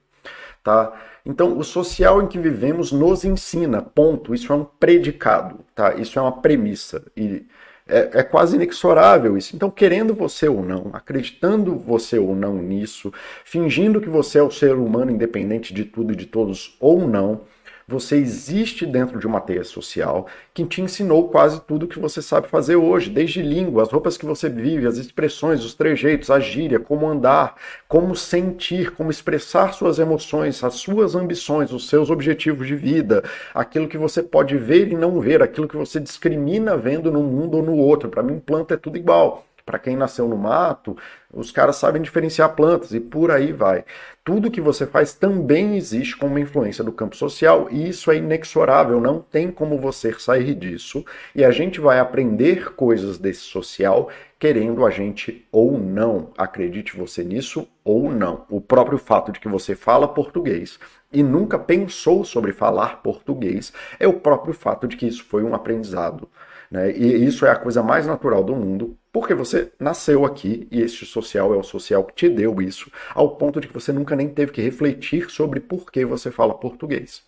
[0.63, 0.93] Tá?
[1.25, 4.35] Então, o social em que vivemos nos ensina, ponto.
[4.35, 5.95] Isso é um predicado, tá?
[5.95, 7.03] Isso é uma premissa.
[7.17, 7.47] E
[7.89, 9.55] é, é, quase inexorável isso.
[9.55, 13.13] Então, querendo você ou não, acreditando você ou não nisso,
[13.45, 17.43] fingindo que você é o ser humano independente de tudo e de todos ou não,
[17.89, 22.49] você existe dentro de uma teia social que te ensinou quase tudo que você sabe
[22.49, 26.81] fazer hoje, desde língua, as roupas que você vive, as expressões, os trejeitos, a gíria,
[26.81, 27.55] como andar,
[27.87, 33.23] como sentir, como expressar suas emoções, as suas ambições, os seus objetivos de vida,
[33.55, 37.59] aquilo que você pode ver e não ver, aquilo que você discrimina vendo num mundo
[37.59, 38.09] ou no outro.
[38.09, 39.47] Para mim, planta é tudo igual.
[39.67, 40.97] Para quem nasceu no mato,
[41.33, 43.85] os caras sabem diferenciar plantas e por aí vai.
[44.25, 49.01] Tudo que você faz também existe como influência do campo social e isso é inexorável,
[49.01, 51.05] não tem como você sair disso.
[51.35, 56.31] E a gente vai aprender coisas desse social querendo a gente ou não.
[56.39, 58.47] Acredite você nisso ou não.
[58.49, 60.79] O próprio fato de que você fala português
[61.13, 65.57] e nunca pensou sobre falar português é o próprio fato de que isso foi um
[65.57, 66.29] aprendizado.
[66.71, 66.91] Né?
[66.93, 71.07] E isso é a coisa mais natural do mundo, porque você nasceu aqui e este
[71.07, 74.29] social é o social que te deu isso, ao ponto de que você nunca nem
[74.29, 77.25] teve que refletir sobre por que você fala português.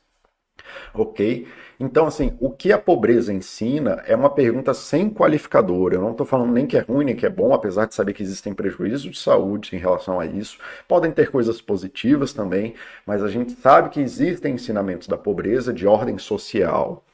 [0.92, 1.46] Ok?
[1.80, 5.92] Então, assim, o que a pobreza ensina é uma pergunta sem qualificador.
[5.92, 8.12] Eu não estou falando nem que é ruim nem que é bom, apesar de saber
[8.12, 10.58] que existem prejuízos de saúde em relação a isso.
[10.88, 12.74] Podem ter coisas positivas também,
[13.06, 17.04] mas a gente sabe que existem ensinamentos da pobreza de ordem social,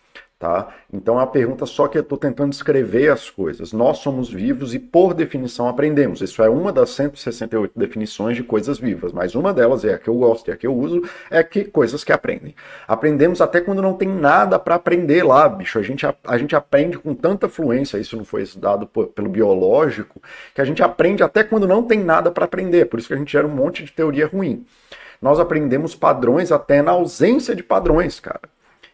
[0.44, 0.68] Tá?
[0.92, 3.72] Então é uma pergunta só que eu estou tentando descrever as coisas.
[3.72, 6.20] Nós somos vivos e, por definição, aprendemos.
[6.20, 10.06] Isso é uma das 168 definições de coisas vivas, mas uma delas é a que
[10.06, 12.54] eu gosto e a que eu uso, é que coisas que aprendem.
[12.86, 15.78] Aprendemos até quando não tem nada para aprender lá, bicho.
[15.78, 19.30] A gente, a, a, gente aprende com tanta fluência, isso não foi estudado por, pelo
[19.30, 20.20] biológico,
[20.54, 22.84] que a gente aprende até quando não tem nada para aprender.
[22.84, 24.66] Por isso que a gente gera um monte de teoria ruim.
[25.22, 28.42] Nós aprendemos padrões até na ausência de padrões, cara.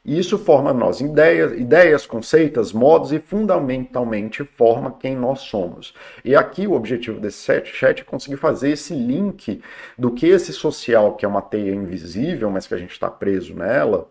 [0.05, 5.95] E isso forma nós ideias, ideias, conceitos, modos e fundamentalmente forma quem nós somos.
[6.25, 9.63] E aqui o objetivo desse chat é conseguir fazer esse link
[9.99, 13.55] do que esse social, que é uma teia invisível, mas que a gente está preso
[13.55, 14.11] nela,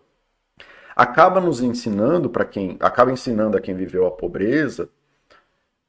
[0.94, 4.88] acaba nos ensinando para quem acaba ensinando a quem viveu a pobreza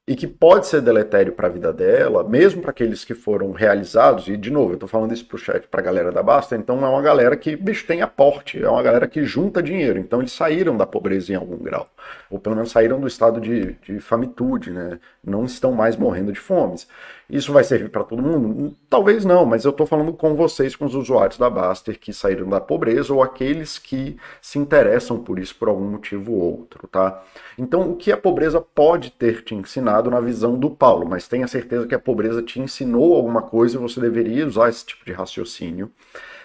[0.07, 4.27] e que pode ser deletério para a vida dela, mesmo para aqueles que foram realizados,
[4.27, 6.55] e de novo, eu estou falando isso para o chat, para a galera da Basta,
[6.55, 10.19] então é uma galera que, bicho, tem aporte, é uma galera que junta dinheiro, então
[10.19, 11.87] eles saíram da pobreza em algum grau,
[12.31, 14.99] ou pelo menos saíram do estado de, de famitude, né?
[15.23, 16.87] não estão mais morrendo de fomes.
[17.31, 18.75] Isso vai servir para todo mundo?
[18.89, 22.49] Talvez não, mas eu estou falando com vocês, com os usuários da Baster que saíram
[22.49, 27.23] da pobreza ou aqueles que se interessam por isso por algum motivo ou outro, tá?
[27.57, 31.47] Então, o que a pobreza pode ter te ensinado na visão do Paulo, mas tenha
[31.47, 35.13] certeza que a pobreza te ensinou alguma coisa e você deveria usar esse tipo de
[35.13, 35.89] raciocínio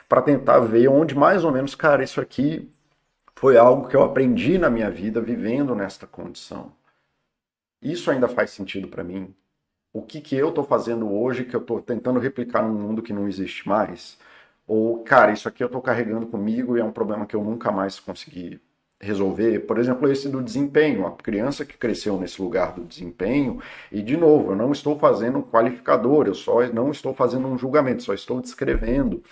[0.08, 2.70] para tentar ver onde mais ou menos, cara, isso aqui
[3.34, 6.70] foi algo que eu aprendi na minha vida vivendo nesta condição.
[7.82, 9.34] Isso ainda faz sentido para mim?
[9.98, 13.12] O que, que eu estou fazendo hoje que eu estou tentando replicar num mundo que
[13.12, 14.18] não existe mais?
[14.66, 17.72] Ou, cara, isso aqui eu estou carregando comigo e é um problema que eu nunca
[17.72, 18.60] mais consegui
[19.00, 19.60] resolver.
[19.60, 21.06] Por exemplo, esse do desempenho.
[21.06, 25.38] A criança que cresceu nesse lugar do desempenho, e de novo, eu não estou fazendo
[25.38, 29.22] um qualificador, eu só não estou fazendo um julgamento, só estou descrevendo.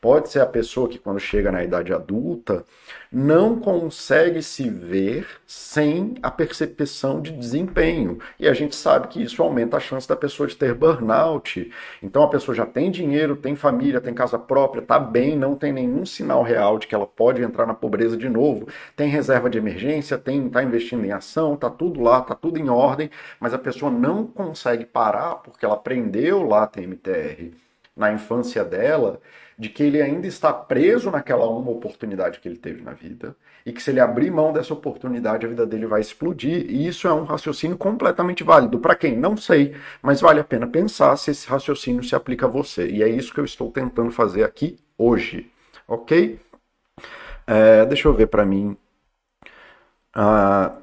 [0.00, 2.64] Pode ser a pessoa que, quando chega na idade adulta,
[3.12, 8.18] não consegue se ver sem a percepção de desempenho.
[8.38, 11.70] E a gente sabe que isso aumenta a chance da pessoa de ter burnout.
[12.02, 15.70] Então a pessoa já tem dinheiro, tem família, tem casa própria, está bem, não tem
[15.70, 18.68] nenhum sinal real de que ela pode entrar na pobreza de novo.
[18.96, 22.70] Tem reserva de emergência, tem está investindo em ação, está tudo lá, está tudo em
[22.70, 27.52] ordem, mas a pessoa não consegue parar porque ela aprendeu lá TMTR
[27.96, 29.20] na infância dela
[29.60, 33.72] de que ele ainda está preso naquela uma oportunidade que ele teve na vida e
[33.72, 37.12] que se ele abrir mão dessa oportunidade a vida dele vai explodir e isso é
[37.12, 41.46] um raciocínio completamente válido para quem não sei, mas vale a pena pensar se esse
[41.46, 45.50] raciocínio se aplica a você e é isso que eu estou tentando fazer aqui hoje,
[45.86, 46.40] ok?
[47.46, 48.76] É, deixa eu ver para mim.
[50.14, 50.80] Ah,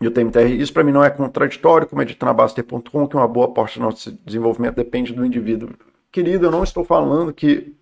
[0.00, 0.46] e o TMTR.
[0.60, 3.78] Isso para mim não é contraditório, como é dito na Baster.com, que uma boa parte
[3.78, 5.70] do nosso desenvolvimento depende do indivíduo.
[6.10, 7.74] Querido, eu não estou falando que.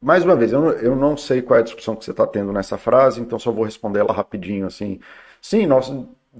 [0.00, 2.26] Mais uma vez, eu não, eu não sei qual é a discussão que você está
[2.26, 5.00] tendo nessa frase, então só vou responder ela rapidinho assim.
[5.42, 5.92] Sim, nós,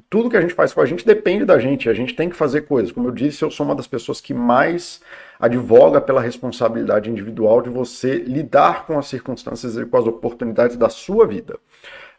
[0.08, 2.36] tudo que a gente faz com a gente depende da gente, a gente tem que
[2.36, 2.92] fazer coisas.
[2.92, 5.00] Como eu disse, eu sou uma das pessoas que mais
[5.40, 10.88] advoga pela responsabilidade individual de você lidar com as circunstâncias e com as oportunidades da
[10.88, 11.58] sua vida.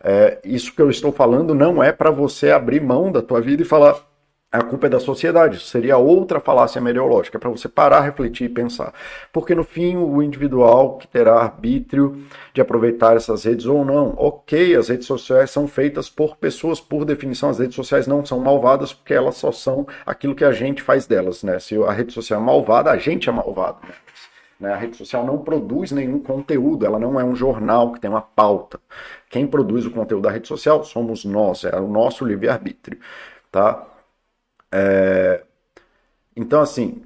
[0.01, 3.61] É, isso que eu estou falando não é para você abrir mão da tua vida
[3.61, 4.08] e falar
[4.51, 5.57] a culpa é da sociedade.
[5.57, 8.93] Isso seria outra falácia meteorológica, é para você parar, refletir e pensar.
[9.31, 14.15] Porque no fim, o individual que terá arbítrio de aproveitar essas redes ou não.
[14.17, 18.39] Ok, as redes sociais são feitas por pessoas, por definição, as redes sociais não são
[18.39, 21.43] malvadas porque elas só são aquilo que a gente faz delas.
[21.43, 21.59] Né?
[21.59, 23.77] Se a rede social é malvada, a gente é malvado.
[23.87, 23.93] Né?
[24.59, 24.73] Né?
[24.73, 28.21] A rede social não produz nenhum conteúdo, ela não é um jornal que tem uma
[28.21, 28.79] pauta.
[29.29, 32.99] Quem produz o conteúdo da rede social somos nós, é o nosso livre-arbítrio.
[33.51, 33.83] Tá?
[34.71, 35.43] É...
[36.35, 37.03] Então, assim,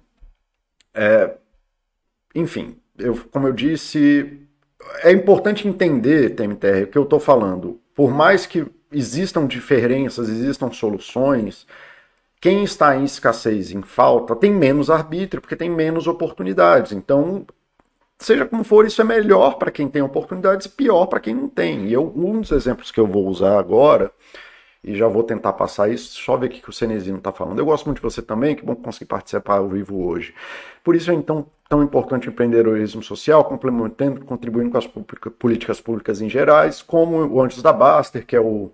[0.93, 1.36] é...
[2.36, 4.47] enfim, eu, como eu disse,
[5.02, 7.80] é importante entender, TMTR, o que eu estou falando.
[7.95, 11.65] Por mais que existam diferenças, existam soluções,
[12.39, 16.91] quem está em escassez, em falta, tem menos arbítrio, porque tem menos oportunidades.
[16.91, 17.45] Então,
[18.19, 21.47] seja como for, isso é melhor para quem tem oportunidades e pior para quem não
[21.47, 21.88] tem.
[21.88, 24.12] E eu, um dos exemplos que eu vou usar agora,
[24.83, 27.59] e já vou tentar passar isso, só ver o que o Cenezino está falando.
[27.59, 30.35] Eu gosto muito de você também, que bom conseguir participar ao vivo hoje.
[30.83, 36.21] Por isso é então tão importante o empreendedorismo social, complementando, contribuindo com as políticas públicas
[36.21, 38.71] em gerais, como o Antes da Baster, que é o,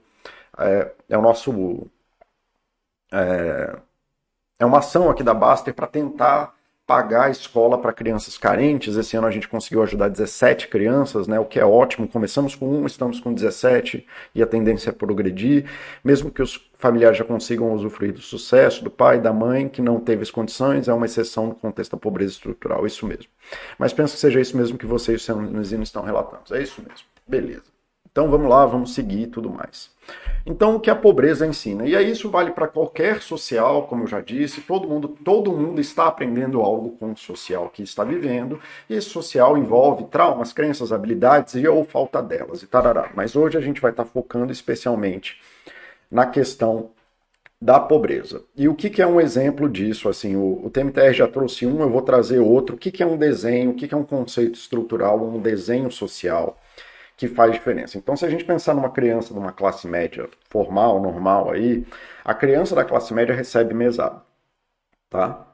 [0.58, 1.88] é, é o nosso
[3.12, 3.78] é,
[4.60, 6.56] é uma ação aqui da Baster para tentar
[6.90, 8.98] pagar a escola para crianças carentes.
[8.98, 12.08] Esse ano a gente conseguiu ajudar 17 crianças, né, o que é ótimo.
[12.08, 15.70] Começamos com um, estamos com 17 e a tendência é progredir.
[16.04, 20.00] Mesmo que os familiares já consigam usufruir do sucesso do pai, da mãe, que não
[20.00, 23.28] teve as condições, é uma exceção no contexto da pobreza estrutural, isso mesmo.
[23.78, 26.56] Mas penso que seja isso mesmo que vocês e o Senhor estão relatando.
[26.56, 27.06] É isso mesmo.
[27.28, 27.79] Beleza.
[28.12, 29.92] Então vamos lá, vamos seguir e tudo mais.
[30.46, 31.86] Então o que a pobreza ensina?
[31.86, 35.80] E aí isso vale para qualquer social, como eu já disse, todo mundo, todo mundo
[35.80, 40.92] está aprendendo algo com o social que está vivendo, e esse social envolve traumas, crenças,
[40.92, 43.12] habilidades e ou falta delas e tarará.
[43.16, 45.40] Mas hoje a gente vai estar focando especialmente
[46.10, 46.90] na questão
[47.62, 48.42] da pobreza.
[48.56, 50.08] E o que, que é um exemplo disso?
[50.08, 52.76] Assim, o, o TMTR já trouxe um, eu vou trazer outro.
[52.76, 53.72] O que, que é um desenho?
[53.72, 55.22] O que, que é um conceito estrutural?
[55.22, 56.58] Um desenho social?
[57.20, 57.98] Que faz diferença.
[57.98, 61.86] Então, se a gente pensar numa criança de uma classe média formal, normal aí,
[62.24, 64.22] a criança da classe média recebe mesada,
[65.10, 65.46] tá?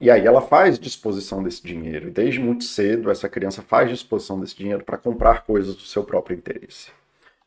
[0.00, 2.12] E aí ela faz disposição desse dinheiro.
[2.12, 6.36] Desde muito cedo, essa criança faz disposição desse dinheiro para comprar coisas do seu próprio
[6.36, 6.92] interesse.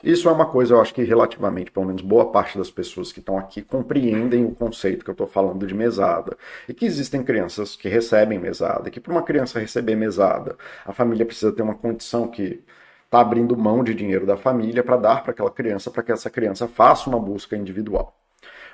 [0.04, 3.20] Isso é uma coisa, eu acho que relativamente, pelo menos boa parte das pessoas que
[3.20, 6.38] estão aqui compreendem o conceito que eu estou falando de mesada.
[6.70, 10.56] E que existem crianças que recebem mesada, que para uma criança receber mesada,
[10.86, 12.64] a família precisa ter uma condição que
[13.06, 16.30] está abrindo mão de dinheiro da família para dar para aquela criança, para que essa
[16.30, 18.16] criança faça uma busca individual.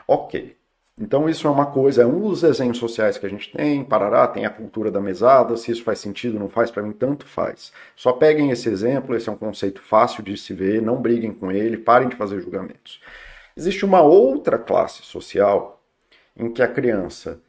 [0.07, 0.57] Ok.
[0.97, 4.27] Então isso é uma coisa, é um dos desenhos sociais que a gente tem, Parará,
[4.27, 7.73] tem a cultura da mesada, se isso faz sentido, não faz, para mim tanto faz.
[7.95, 11.51] Só peguem esse exemplo, esse é um conceito fácil de se ver, não briguem com
[11.51, 13.01] ele, parem de fazer julgamentos.
[13.57, 15.81] Existe uma outra classe social
[16.37, 17.41] em que a criança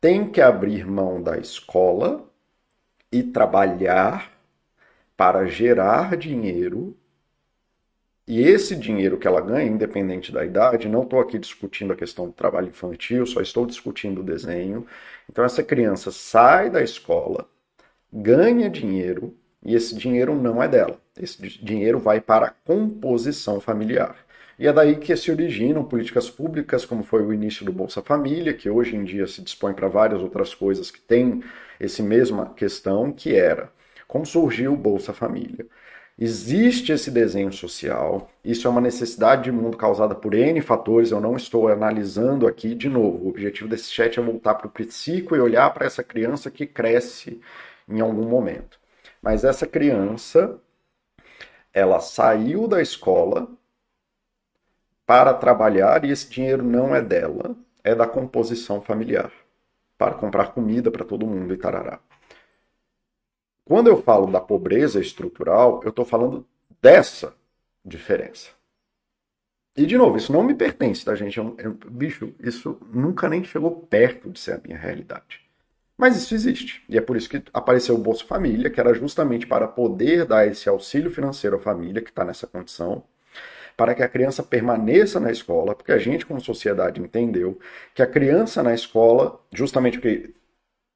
[0.00, 2.24] tem que abrir mão da escola
[3.10, 4.32] e trabalhar
[5.16, 6.96] para gerar dinheiro
[8.26, 12.26] e esse dinheiro que ela ganha, independente da idade, não estou aqui discutindo a questão
[12.26, 14.86] do trabalho infantil, só estou discutindo o desenho.
[15.30, 17.48] Então, essa criança sai da escola,
[18.12, 21.00] ganha dinheiro, e esse dinheiro não é dela.
[21.20, 24.16] Esse dinheiro vai para a composição familiar.
[24.58, 28.54] E é daí que se originam políticas públicas, como foi o início do Bolsa Família,
[28.54, 31.42] que hoje em dia se dispõe para várias outras coisas que têm
[31.80, 33.72] esse mesma questão, que era
[34.12, 35.66] como surgiu o Bolsa Família.
[36.24, 41.20] Existe esse desenho social, isso é uma necessidade de mundo causada por N fatores, eu
[41.20, 43.24] não estou analisando aqui de novo.
[43.24, 46.64] O objetivo desse chat é voltar para o psico e olhar para essa criança que
[46.64, 47.40] cresce
[47.88, 48.78] em algum momento.
[49.20, 50.60] Mas essa criança,
[51.74, 53.48] ela saiu da escola
[55.04, 59.32] para trabalhar e esse dinheiro não é dela, é da composição familiar,
[59.98, 61.98] para comprar comida para todo mundo e tarará.
[63.64, 66.46] Quando eu falo da pobreza estrutural, eu estou falando
[66.80, 67.34] dessa
[67.84, 68.50] diferença.
[69.76, 71.38] E, de novo, isso não me pertence, tá, gente?
[71.38, 75.40] Eu, eu, bicho, isso nunca nem chegou perto de ser a minha realidade.
[75.96, 76.84] Mas isso existe.
[76.88, 80.46] E é por isso que apareceu o Bolsa Família, que era justamente para poder dar
[80.46, 83.04] esse auxílio financeiro à família que está nessa condição,
[83.76, 87.58] para que a criança permaneça na escola, porque a gente, como sociedade, entendeu
[87.94, 90.34] que a criança na escola, justamente porque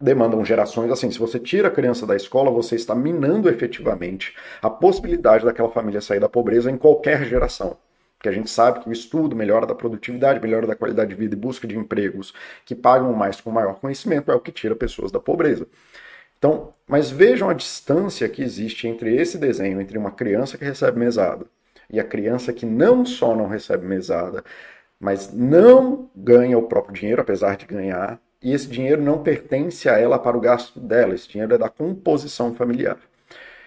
[0.00, 4.68] demandam gerações assim, se você tira a criança da escola, você está minando efetivamente a
[4.68, 7.76] possibilidade daquela família sair da pobreza em qualquer geração.
[8.16, 11.34] Porque a gente sabe que o estudo melhora da produtividade, melhora da qualidade de vida
[11.34, 15.12] e busca de empregos que pagam mais com maior conhecimento é o que tira pessoas
[15.12, 15.66] da pobreza.
[16.38, 20.98] Então, mas vejam a distância que existe entre esse desenho, entre uma criança que recebe
[20.98, 21.46] mesada
[21.90, 24.44] e a criança que não só não recebe mesada,
[24.98, 29.98] mas não ganha o próprio dinheiro, apesar de ganhar, e esse dinheiro não pertence a
[29.98, 32.96] ela para o gasto dela, esse dinheiro é da composição familiar.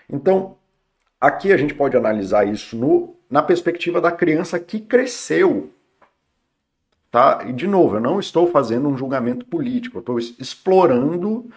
[0.10, 0.56] Então,
[1.20, 5.70] aqui a gente pode analisar isso no, na perspectiva da criança que cresceu.
[7.12, 7.44] Tá?
[7.46, 11.50] E, de novo, eu não estou fazendo um julgamento político, eu estou explorando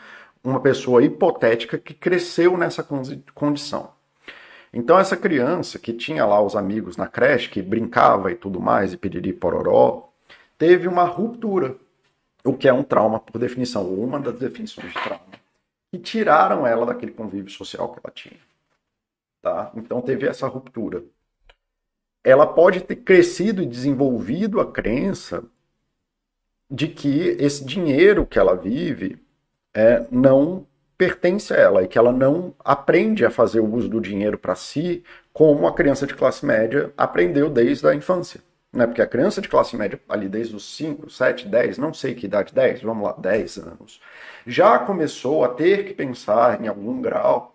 [0.42, 2.84] uma pessoa hipotética que cresceu nessa
[3.32, 3.90] condição.
[4.72, 8.92] Então essa criança que tinha lá os amigos na creche, que brincava e tudo mais,
[8.92, 10.08] e piriri pororó,
[10.58, 11.76] teve uma ruptura,
[12.44, 15.24] o que é um trauma por definição, uma das definições de trauma,
[15.92, 18.40] e tiraram ela daquele convívio social que ela tinha.
[19.40, 19.70] Tá?
[19.74, 21.04] Então teve essa ruptura.
[22.24, 25.44] Ela pode ter crescido e desenvolvido a crença
[26.70, 29.20] de que esse dinheiro que ela vive
[29.74, 34.00] é, não pertence a ela e que ela não aprende a fazer o uso do
[34.00, 35.02] dinheiro para si
[35.32, 38.40] como a criança de classe média aprendeu desde a infância.
[38.72, 38.86] Né?
[38.86, 42.26] Porque a criança de classe média, ali desde os 5, 7, 10, não sei que
[42.26, 44.00] idade, 10, vamos lá, 10 anos,
[44.46, 47.54] já começou a ter que pensar em algum grau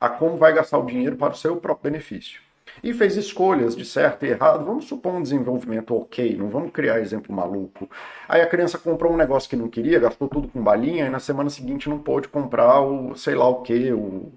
[0.00, 2.40] a como vai gastar o dinheiro para o seu próprio benefício
[2.82, 4.64] e fez escolhas de certo e errado.
[4.64, 7.88] Vamos supor um desenvolvimento ok, não vamos criar exemplo maluco.
[8.28, 11.18] Aí a criança comprou um negócio que não queria, gastou tudo com balinha, e na
[11.18, 14.32] semana seguinte não pôde comprar o sei lá o que, o,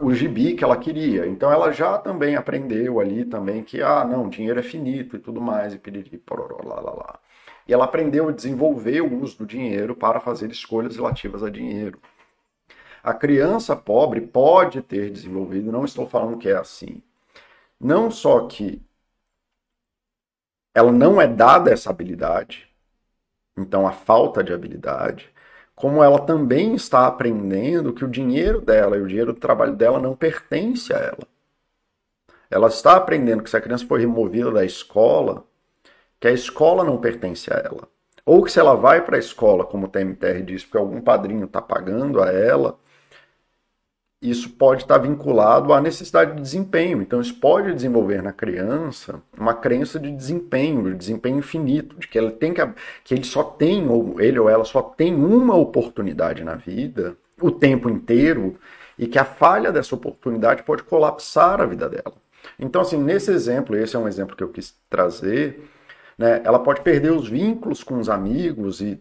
[0.00, 1.26] o gibi que ela queria.
[1.26, 5.40] Então ela já também aprendeu ali também que, ah, não, dinheiro é finito e tudo
[5.40, 7.20] mais, e piriri, pororó, lá, lá, lá.
[7.66, 12.00] E ela aprendeu a desenvolver o uso do dinheiro para fazer escolhas relativas a dinheiro.
[13.02, 17.02] A criança pobre pode ter desenvolvido, não estou falando que é assim,
[17.80, 18.82] não só que
[20.74, 22.68] ela não é dada essa habilidade,
[23.56, 25.32] então a falta de habilidade,
[25.78, 30.00] como ela também está aprendendo que o dinheiro dela e o dinheiro do trabalho dela
[30.00, 31.26] não pertence a ela.
[32.50, 35.44] Ela está aprendendo que se a criança for removida da escola,
[36.18, 37.88] que a escola não pertence a ela.
[38.26, 41.44] Ou que se ela vai para a escola, como o TMTR diz, porque algum padrinho
[41.44, 42.76] está pagando a ela,
[44.20, 47.00] isso pode estar vinculado à necessidade de desempenho.
[47.00, 52.18] Então, isso pode desenvolver na criança uma crença de desempenho, de desempenho infinito, de que
[52.18, 52.60] ele tem que,
[53.04, 57.50] que ele só tem, ou ele ou ela só tem uma oportunidade na vida, o
[57.50, 58.56] tempo inteiro,
[58.98, 62.14] e que a falha dessa oportunidade pode colapsar a vida dela.
[62.58, 65.70] Então, assim, nesse exemplo, esse é um exemplo que eu quis trazer,
[66.16, 69.00] né, ela pode perder os vínculos com os amigos e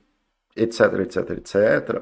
[0.56, 2.02] etc, etc, etc,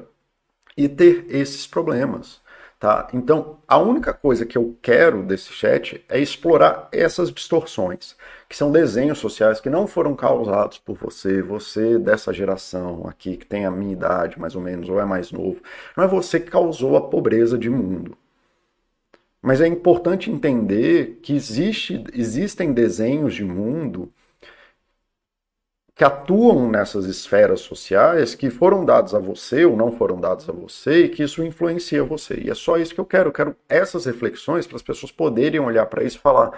[0.76, 2.42] e ter esses problemas.
[2.78, 3.08] Tá?
[3.14, 8.14] Então, a única coisa que eu quero desse chat é explorar essas distorções,
[8.46, 13.46] que são desenhos sociais que não foram causados por você, você dessa geração aqui, que
[13.46, 15.62] tem a minha idade mais ou menos, ou é mais novo.
[15.96, 18.16] Não é você que causou a pobreza de mundo.
[19.40, 24.12] Mas é importante entender que existe, existem desenhos de mundo
[25.96, 30.52] que atuam nessas esferas sociais que foram dados a você ou não foram dados a
[30.52, 32.34] você e que isso influencia você.
[32.34, 33.30] E é só isso que eu quero.
[33.30, 36.52] Eu quero essas reflexões para as pessoas poderem olhar para isso e falar: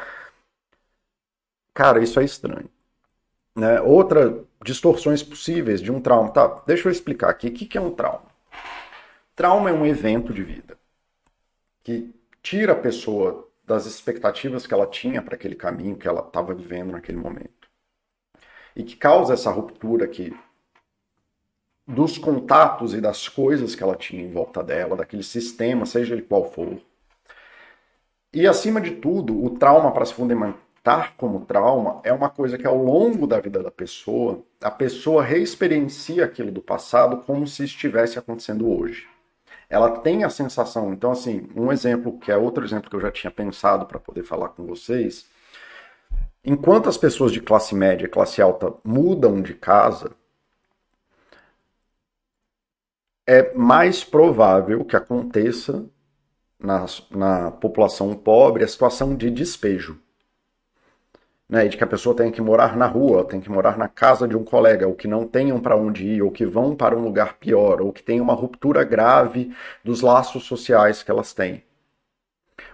[1.72, 2.68] cara, isso é estranho.
[3.54, 3.80] Né?
[3.80, 6.30] Outra, distorções possíveis de um trauma.
[6.32, 7.46] Tá, deixa eu explicar aqui.
[7.46, 8.26] O que é um trauma?
[9.36, 10.76] Trauma é um evento de vida
[11.84, 16.54] que tira a pessoa das expectativas que ela tinha para aquele caminho que ela estava
[16.54, 17.57] vivendo naquele momento
[18.78, 20.32] e que causa essa ruptura aqui
[21.84, 26.22] dos contatos e das coisas que ela tinha em volta dela, daquele sistema, seja ele
[26.22, 26.78] qual for.
[28.32, 32.66] E acima de tudo, o trauma para se fundamentar como trauma é uma coisa que
[32.66, 38.18] ao longo da vida da pessoa, a pessoa reexperiencia aquilo do passado como se estivesse
[38.18, 39.08] acontecendo hoje.
[39.68, 43.10] Ela tem a sensação, então assim, um exemplo que é outro exemplo que eu já
[43.10, 45.26] tinha pensado para poder falar com vocês,
[46.50, 50.12] Enquanto as pessoas de classe média e classe alta mudam de casa,
[53.26, 55.84] é mais provável que aconteça
[56.58, 60.00] na, na população pobre a situação de despejo.
[61.46, 64.26] Né, de que a pessoa tem que morar na rua, tem que morar na casa
[64.26, 67.04] de um colega, ou que não tenham para onde ir, ou que vão para um
[67.04, 71.67] lugar pior, ou que tem uma ruptura grave dos laços sociais que elas têm.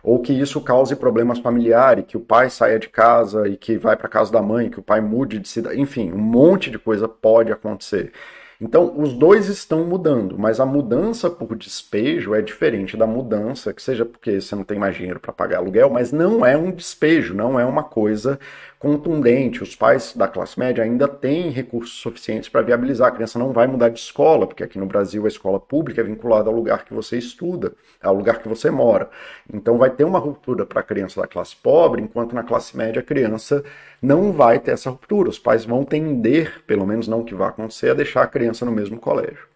[0.02, 3.96] Ou que isso cause problemas familiares, que o pai saia de casa e que vai
[3.96, 7.08] para casa da mãe, que o pai mude de cidade, enfim, um monte de coisa
[7.08, 8.12] pode acontecer.
[8.60, 13.82] Então, os dois estão mudando, mas a mudança por despejo é diferente da mudança, que
[13.82, 17.34] seja porque você não tem mais dinheiro para pagar aluguel, mas não é um despejo,
[17.34, 18.38] não é uma coisa
[18.84, 19.62] contundente.
[19.62, 23.08] Os pais da classe média ainda têm recursos suficientes para viabilizar.
[23.08, 26.04] A criança não vai mudar de escola, porque aqui no Brasil a escola pública é
[26.04, 27.72] vinculada ao lugar que você estuda,
[28.02, 29.08] ao lugar que você mora.
[29.50, 33.00] Então vai ter uma ruptura para a criança da classe pobre, enquanto na classe média
[33.00, 33.64] a criança
[34.02, 35.30] não vai ter essa ruptura.
[35.30, 38.72] Os pais vão tender, pelo menos não que vai acontecer, a deixar a criança no
[38.72, 39.48] mesmo colégio.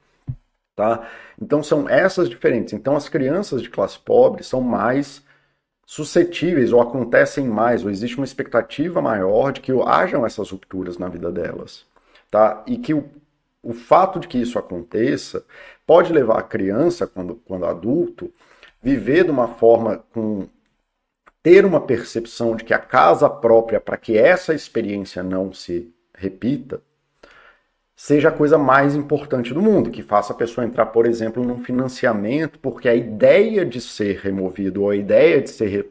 [0.75, 1.07] Tá?
[1.41, 2.73] Então são essas diferentes.
[2.73, 5.23] Então as crianças de classe pobre são mais
[5.89, 11.09] suscetíveis ou acontecem mais, ou existe uma expectativa maior de que hajam essas rupturas na
[11.09, 11.87] vida delas.
[12.31, 12.63] Tá?
[12.67, 13.09] E que o,
[13.63, 15.43] o fato de que isso aconteça
[15.87, 18.31] pode levar a criança, quando, quando adulto,
[18.83, 20.47] viver de uma forma com
[21.43, 26.83] ter uma percepção de que a casa própria para que essa experiência não se repita
[27.99, 31.59] seja a coisa mais importante do mundo, que faça a pessoa entrar, por exemplo, num
[31.65, 35.91] financiamento, porque a ideia de ser removido ou a ideia de ser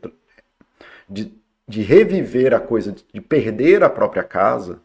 [1.09, 1.33] de,
[1.67, 4.79] de reviver a coisa, de perder a própria casa,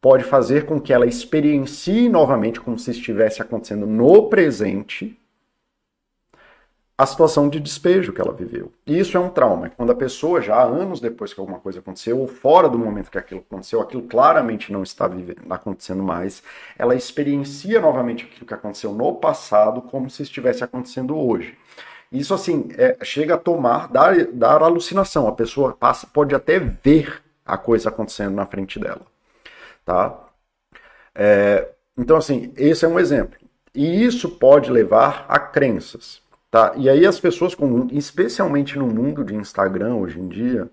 [0.00, 5.20] pode fazer com que ela experiencie novamente como se estivesse acontecendo no presente
[6.96, 8.72] a situação de despejo que ela viveu.
[8.86, 9.70] E isso é um trauma.
[9.70, 13.18] Quando a pessoa, já anos depois que alguma coisa aconteceu, ou fora do momento que
[13.18, 16.42] aquilo aconteceu, aquilo claramente não está vivendo, acontecendo mais,
[16.78, 21.56] ela experiencia novamente aquilo que aconteceu no passado como se estivesse acontecendo hoje.
[22.12, 25.26] Isso, assim, é, chega a tomar, dar, dar alucinação.
[25.26, 29.02] A pessoa passa, pode até ver a coisa acontecendo na frente dela.
[29.84, 30.28] Tá?
[31.14, 33.38] É, então, assim, esse é um exemplo.
[33.74, 36.20] E isso pode levar a crenças.
[36.52, 36.74] Tá?
[36.76, 37.56] E aí as pessoas,
[37.92, 40.68] especialmente no mundo de Instagram hoje em dia,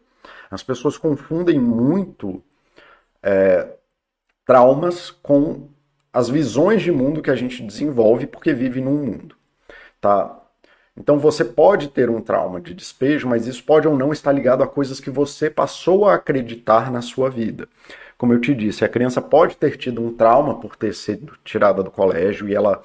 [0.51, 2.43] as pessoas confundem muito
[3.23, 3.77] é,
[4.45, 5.69] traumas com
[6.11, 9.37] as visões de mundo que a gente desenvolve porque vive num mundo.
[10.01, 10.37] Tá?
[10.97, 14.61] Então você pode ter um trauma de despejo, mas isso pode ou não estar ligado
[14.61, 17.69] a coisas que você passou a acreditar na sua vida.
[18.17, 21.81] Como eu te disse, a criança pode ter tido um trauma por ter sido tirada
[21.81, 22.83] do colégio e ela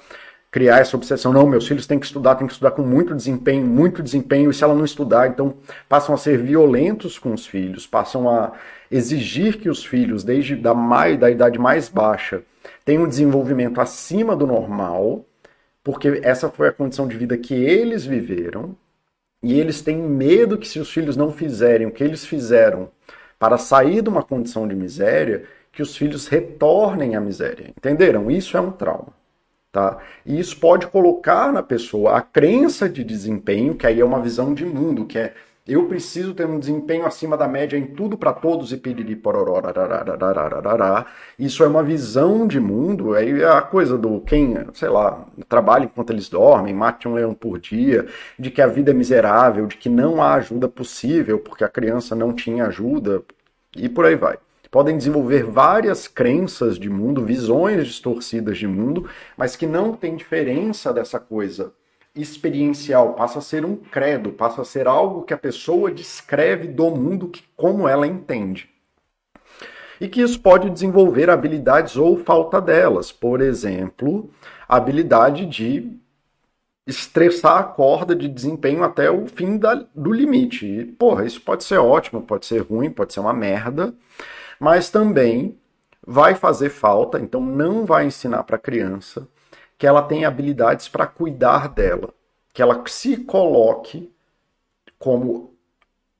[0.55, 1.33] criar essa obsessão.
[1.33, 4.53] Não, meus filhos têm que estudar, têm que estudar com muito desempenho, muito desempenho, e
[4.53, 5.55] se ela não estudar, então
[5.89, 8.53] passam a ser violentos com os filhos, passam a
[8.89, 12.41] exigir que os filhos, desde da, mais, da idade mais baixa,
[12.85, 15.25] tenham um desenvolvimento acima do normal,
[15.83, 18.77] porque essa foi a condição de vida que eles viveram,
[19.43, 22.87] e eles têm medo que se os filhos não fizerem o que eles fizeram
[23.37, 25.43] para sair de uma condição de miséria,
[25.73, 27.73] que os filhos retornem à miséria.
[27.77, 28.31] Entenderam?
[28.31, 29.24] Isso é um trauma.
[29.75, 29.97] Tá?
[30.25, 34.53] E isso pode colocar na pessoa a crença de desempenho, que aí é uma visão
[34.53, 35.33] de mundo, que é
[35.67, 39.61] eu preciso ter um desempenho acima da média em tudo para todos e piriri pororó.
[41.37, 46.11] Isso é uma visão de mundo, é a coisa do quem, sei lá, trabalha enquanto
[46.11, 48.07] eles dormem, mate um leão por dia,
[48.39, 52.15] de que a vida é miserável, de que não há ajuda possível porque a criança
[52.15, 53.23] não tinha ajuda
[53.75, 54.37] e por aí vai
[54.75, 60.91] podem desenvolver várias crenças de mundo, visões distorcidas de mundo, mas que não tem diferença
[60.91, 61.71] dessa coisa
[62.13, 66.91] experiencial, passa a ser um credo, passa a ser algo que a pessoa descreve do
[66.91, 68.69] mundo que, como ela entende.
[70.01, 73.13] E que isso pode desenvolver habilidades ou falta delas.
[73.13, 74.29] Por exemplo,
[74.67, 75.89] a habilidade de
[76.85, 80.65] estressar a corda de desempenho até o fim da, do limite.
[80.65, 83.95] E, porra, isso pode ser ótimo, pode ser ruim, pode ser uma merda,
[84.59, 85.57] mas também
[86.05, 89.27] vai fazer falta, então não vai ensinar para a criança
[89.77, 92.13] que ela tem habilidades para cuidar dela,
[92.53, 94.11] que ela se coloque
[94.97, 95.55] como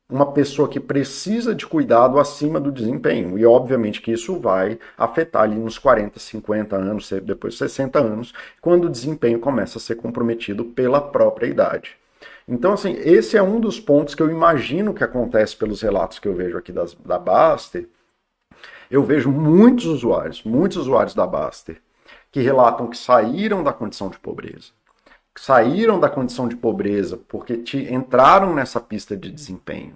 [0.08, 3.38] uma pessoa que precisa de cuidado acima do desempenho.
[3.40, 8.86] E obviamente que isso vai afetar ali nos 40, 50 anos, depois 60 anos, quando
[8.86, 11.98] o desempenho começa a ser comprometido pela própria idade.
[12.48, 16.28] Então, assim, esse é um dos pontos que eu imagino que acontece pelos relatos que
[16.28, 17.90] eu vejo aqui das, da Baster,
[18.96, 21.82] eu vejo muitos usuários, muitos usuários da Baster,
[22.32, 24.72] que relatam que saíram da condição de pobreza.
[25.34, 29.96] Que saíram da condição de pobreza porque te, entraram nessa pista de desempenho.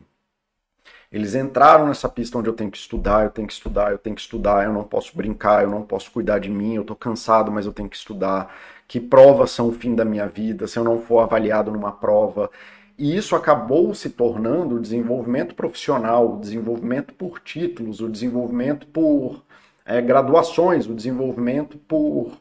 [1.10, 4.16] Eles entraram nessa pista onde eu tenho que estudar, eu tenho que estudar, eu tenho
[4.16, 7.52] que estudar, eu não posso brincar, eu não posso cuidar de mim, eu estou cansado,
[7.52, 8.54] mas eu tenho que estudar.
[8.86, 12.52] Que provas são o fim da minha vida se eu não for avaliado numa prova?
[13.00, 19.42] E isso acabou se tornando o desenvolvimento profissional, o desenvolvimento por títulos, o desenvolvimento por
[19.86, 22.38] é, graduações, o desenvolvimento por,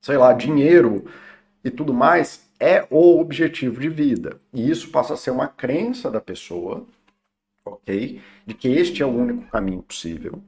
[0.00, 1.06] sei lá, dinheiro
[1.64, 4.40] e tudo mais, é o objetivo de vida.
[4.52, 6.86] E isso passa a ser uma crença da pessoa,
[7.64, 8.20] ok?
[8.46, 10.40] De que este é o único caminho possível.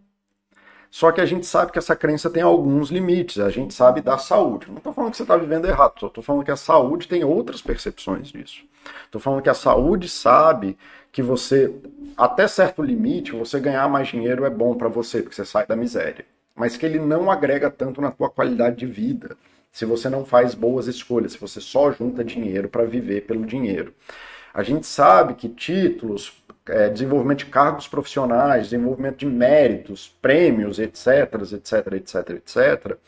[0.95, 3.40] Só que a gente sabe que essa crença tem alguns limites.
[3.40, 4.68] A gente sabe da saúde.
[4.68, 7.61] Não estou falando que você está vivendo errado, estou falando que a saúde tem outras
[7.61, 8.62] percepções disso.
[9.05, 10.78] Estou falando que a saúde sabe
[11.11, 11.74] que você,
[12.16, 15.74] até certo limite, você ganhar mais dinheiro é bom para você, porque você sai da
[15.74, 16.24] miséria.
[16.55, 19.36] Mas que ele não agrega tanto na tua qualidade de vida.
[19.72, 23.92] Se você não faz boas escolhas, se você só junta dinheiro para viver pelo dinheiro.
[24.55, 31.34] A gente sabe que títulos, é, desenvolvimento de cargos profissionais, desenvolvimento de méritos, prêmios, etc,
[31.52, 32.98] etc, etc, etc,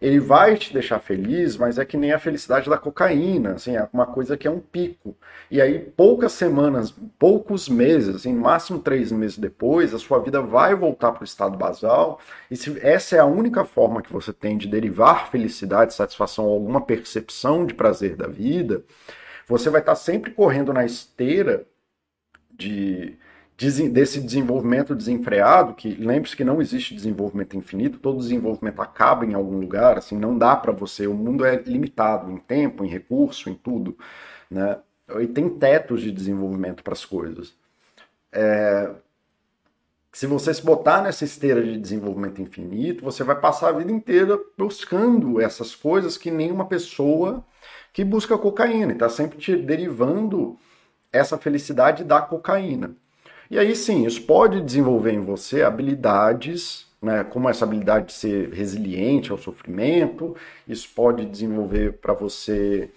[0.00, 3.88] ele vai te deixar feliz, mas é que nem a felicidade da cocaína, assim, é
[3.92, 5.16] uma coisa que é um pico.
[5.50, 10.74] E aí, poucas semanas, poucos meses, assim, máximo três meses depois, a sua vida vai
[10.74, 12.20] voltar para o estado basal.
[12.48, 16.80] E se essa é a única forma que você tem de derivar felicidade, satisfação, alguma
[16.80, 18.84] percepção de prazer da vida,
[19.48, 21.66] você vai estar sempre correndo na esteira
[22.52, 23.16] de,
[23.56, 29.58] desse desenvolvimento desenfreado, que lembre-se que não existe desenvolvimento infinito, todo desenvolvimento acaba em algum
[29.58, 33.54] lugar, assim, não dá para você, o mundo é limitado em tempo, em recurso, em
[33.54, 33.96] tudo,
[34.50, 34.78] né?
[35.20, 37.54] E tem tetos de desenvolvimento para as coisas.
[38.30, 38.90] É,
[40.12, 44.38] se você se botar nessa esteira de desenvolvimento infinito, você vai passar a vida inteira
[44.58, 47.42] buscando essas coisas que nenhuma pessoa
[47.92, 50.56] que busca cocaína, está sempre te derivando
[51.12, 52.94] essa felicidade da cocaína.
[53.50, 58.50] E aí sim, isso pode desenvolver em você habilidades, né, como essa habilidade de ser
[58.50, 60.36] resiliente ao sofrimento,
[60.66, 62.90] isso pode desenvolver para você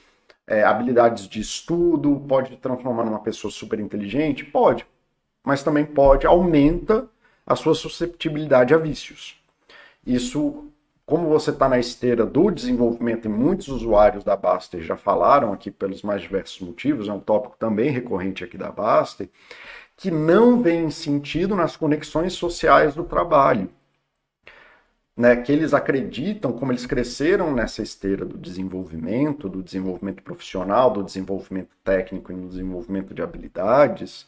[0.45, 4.43] é, habilidades de estudo, pode transformar numa pessoa super inteligente?
[4.43, 4.85] Pode.
[5.43, 7.07] Mas também pode, aumenta
[7.45, 9.41] a sua susceptibilidade a vícios.
[10.05, 10.70] Isso
[11.11, 15.69] como você está na esteira do desenvolvimento, e muitos usuários da Baster já falaram aqui
[15.69, 19.27] pelos mais diversos motivos, é um tópico também recorrente aqui da Baster,
[19.97, 23.69] que não vem sentido nas conexões sociais do trabalho.
[25.17, 31.03] Né, que eles acreditam, como eles cresceram nessa esteira do desenvolvimento, do desenvolvimento profissional, do
[31.03, 34.25] desenvolvimento técnico e do desenvolvimento de habilidades,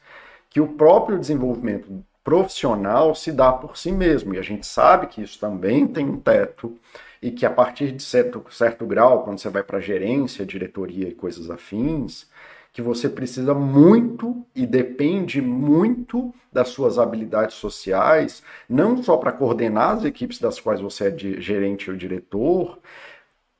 [0.49, 4.33] que o próprio desenvolvimento profissional se dá por si mesmo.
[4.33, 6.77] E a gente sabe que isso também tem um teto
[7.21, 11.13] e que a partir de certo, certo grau, quando você vai para gerência, diretoria e
[11.15, 12.27] coisas afins,
[12.73, 19.91] que você precisa muito e depende muito das suas habilidades sociais, não só para coordenar
[19.97, 22.79] as equipes das quais você é gerente ou diretor,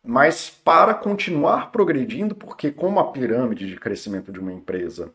[0.03, 5.14] mas para continuar progredindo, porque como a pirâmide de crescimento de uma empresa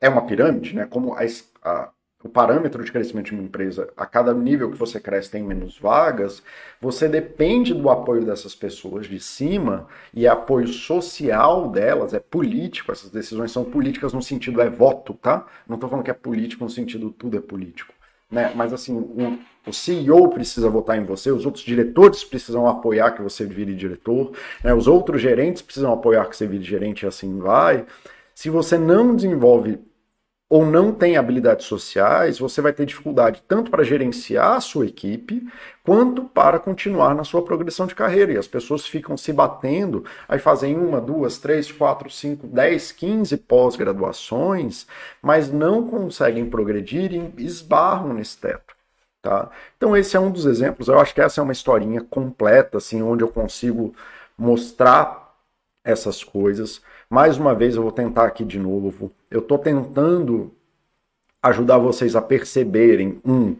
[0.00, 0.84] é uma pirâmide, né?
[0.84, 1.20] Como a,
[1.62, 1.90] a
[2.22, 5.78] o parâmetro de crescimento de uma empresa, a cada nível que você cresce tem menos
[5.78, 6.42] vagas,
[6.80, 13.10] você depende do apoio dessas pessoas de cima e apoio social delas, é político, essas
[13.10, 15.46] decisões são políticas no sentido é voto, tá?
[15.68, 17.92] Não estou falando que é político no sentido tudo é político.
[18.30, 18.50] Né?
[18.54, 23.20] Mas assim, o, o CEO precisa votar em você, os outros diretores precisam apoiar que
[23.20, 24.32] você vire diretor,
[24.64, 24.72] né?
[24.72, 27.84] os outros gerentes precisam apoiar que você vire gerente e assim vai.
[28.34, 29.78] Se você não desenvolve
[30.52, 35.48] ou não tem habilidades sociais, você vai ter dificuldade tanto para gerenciar a sua equipe,
[35.82, 38.32] quanto para continuar na sua progressão de carreira.
[38.34, 43.38] E as pessoas ficam se batendo, aí fazem uma, duas, três, quatro, cinco, dez, quinze
[43.38, 44.86] pós-graduações,
[45.22, 48.74] mas não conseguem progredir e esbarram nesse teto.
[49.22, 49.50] Tá?
[49.78, 50.86] Então esse é um dos exemplos.
[50.88, 53.94] Eu acho que essa é uma historinha completa, assim, onde eu consigo
[54.36, 55.34] mostrar
[55.82, 56.82] essas coisas.
[57.12, 59.12] Mais uma vez eu vou tentar aqui de novo.
[59.30, 60.50] Eu estou tentando
[61.42, 63.54] ajudar vocês a perceberem, um,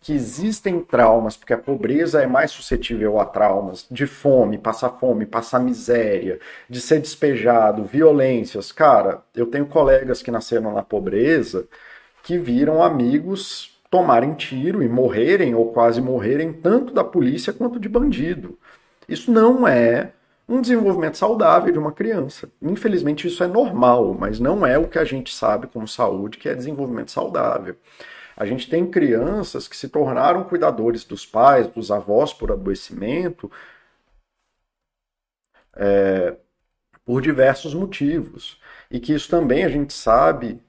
[0.00, 5.24] que existem traumas, porque a pobreza é mais suscetível a traumas de fome, passar fome,
[5.24, 8.72] passar miséria, de ser despejado, violências.
[8.72, 11.68] Cara, eu tenho colegas que nasceram na pobreza
[12.24, 17.88] que viram amigos tomarem tiro e morrerem ou quase morrerem tanto da polícia quanto de
[17.88, 18.58] bandido.
[19.08, 20.10] Isso não é
[20.48, 22.50] um desenvolvimento saudável de uma criança.
[22.62, 26.48] Infelizmente, isso é normal, mas não é o que a gente sabe como saúde, que
[26.48, 27.76] é desenvolvimento saudável.
[28.36, 33.50] A gente tem crianças que se tornaram cuidadores dos pais, dos avós por adoecimento,
[35.74, 36.36] é,
[37.04, 38.60] por diversos motivos.
[38.90, 40.60] E que isso também a gente sabe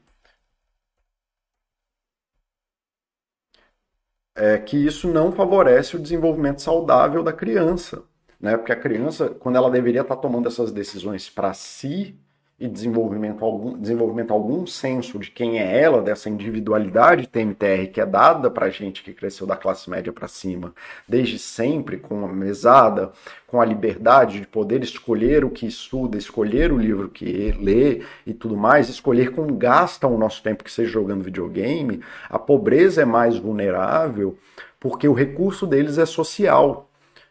[4.36, 8.04] é que isso não favorece o desenvolvimento saudável da criança
[8.40, 8.58] né?
[8.58, 12.18] Porque a criança, quando ela deveria estar tomando essas decisões para si,
[12.60, 18.06] e desenvolvimento algum, desenvolvimento algum senso de quem é ela, dessa individualidade TMTR que é
[18.06, 20.74] dada para gente que cresceu da classe média para cima,
[21.08, 23.12] desde sempre, com a mesada,
[23.46, 28.34] com a liberdade de poder escolher o que estuda, escolher o livro que lê e
[28.34, 33.06] tudo mais, escolher como gasta o nosso tempo que seja jogando videogame, a pobreza é
[33.06, 34.36] mais vulnerável
[34.80, 36.87] porque o recurso deles é social.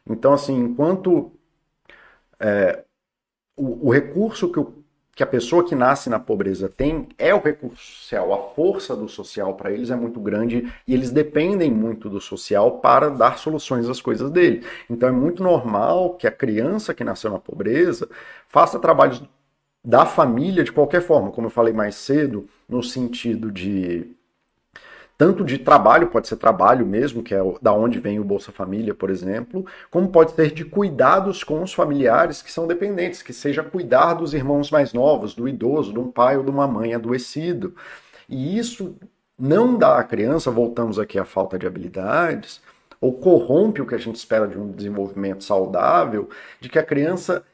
[0.09, 1.33] Então, assim, enquanto
[2.39, 2.85] é,
[3.57, 4.85] o, o recurso que o
[5.17, 9.09] que a pessoa que nasce na pobreza tem é o recurso social, a força do
[9.09, 13.89] social para eles é muito grande e eles dependem muito do social para dar soluções
[13.89, 14.63] às coisas dele.
[14.91, 18.07] Então é muito normal que a criança que nasceu na pobreza
[18.47, 19.23] faça trabalhos
[19.83, 24.16] da família de qualquer forma, como eu falei mais cedo, no sentido de
[25.19, 28.95] tanto de trabalho, pode ser trabalho mesmo, que é da onde vem o Bolsa Família,
[28.95, 33.63] por exemplo, como pode ser de cuidados com os familiares que são dependentes, que seja
[33.63, 37.75] cuidar dos irmãos mais novos, do idoso, de um pai ou de uma mãe adoecido.
[38.29, 38.97] E isso
[39.39, 42.61] não dá à criança, voltamos aqui à falta de habilidades,
[43.01, 46.29] ou corrompe o que a gente espera de um desenvolvimento saudável,
[46.61, 47.45] de que a criança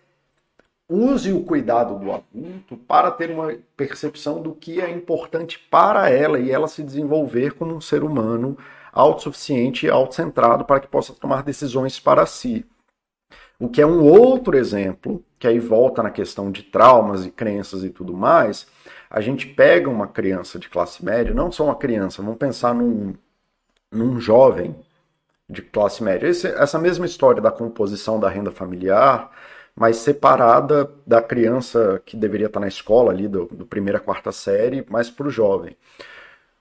[0.93, 6.39] use o cuidado do adulto para ter uma percepção do que é importante para ela
[6.39, 8.57] e ela se desenvolver como um ser humano
[8.93, 12.67] autossuficiente e autocentrado para que possa tomar decisões para si.
[13.59, 17.85] O que é um outro exemplo, que aí volta na questão de traumas e crenças
[17.85, 18.67] e tudo mais.
[19.09, 23.15] A gente pega uma criança de classe média, não só uma criança, vamos pensar num,
[23.91, 24.75] num jovem
[25.49, 26.27] de classe média.
[26.27, 29.31] Esse, essa mesma história da composição da renda familiar,
[29.75, 34.87] mas separada da criança que deveria estar na escola ali, do, do primeira quarta série,
[34.89, 35.77] mas para o jovem.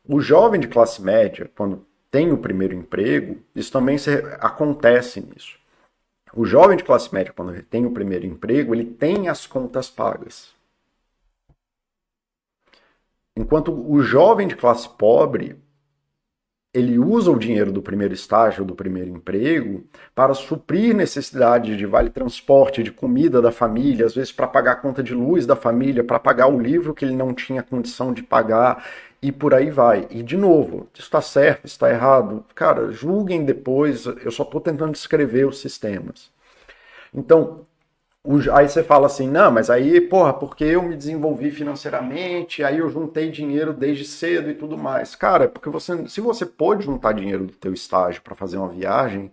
[0.07, 5.59] O jovem de classe média, quando tem o primeiro emprego, isso também se, acontece nisso.
[6.33, 10.53] O jovem de classe média, quando tem o primeiro emprego, ele tem as contas pagas.
[13.35, 15.61] Enquanto o jovem de classe pobre,
[16.73, 19.83] ele usa o dinheiro do primeiro estágio, do primeiro emprego,
[20.15, 24.75] para suprir necessidades de vale transporte, de comida da família, às vezes para pagar a
[24.75, 28.23] conta de luz da família, para pagar o livro que ele não tinha condição de
[28.23, 28.85] pagar
[29.21, 30.07] e por aí vai.
[30.09, 32.45] E de novo, está certo, está errado.
[32.55, 36.31] Cara, julguem depois, eu só estou tentando descrever os sistemas.
[37.13, 37.65] Então,
[38.53, 42.87] Aí você fala assim, não, mas aí, porra, porque eu me desenvolvi financeiramente, aí eu
[42.87, 45.15] juntei dinheiro desde cedo e tudo mais.
[45.15, 49.31] Cara, porque você, se você pôde juntar dinheiro do teu estágio para fazer uma viagem,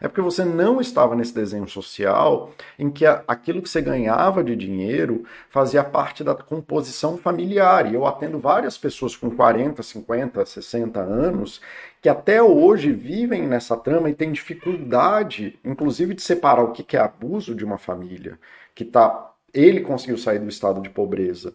[0.00, 4.56] é porque você não estava nesse desenho social em que aquilo que você ganhava de
[4.56, 7.90] dinheiro fazia parte da composição familiar.
[7.90, 11.60] E eu atendo várias pessoas com 40, 50, 60 anos
[12.00, 17.00] que até hoje vivem nessa trama e têm dificuldade, inclusive, de separar o que é
[17.00, 18.38] abuso de uma família,
[18.74, 21.54] que tá, ele conseguiu sair do estado de pobreza,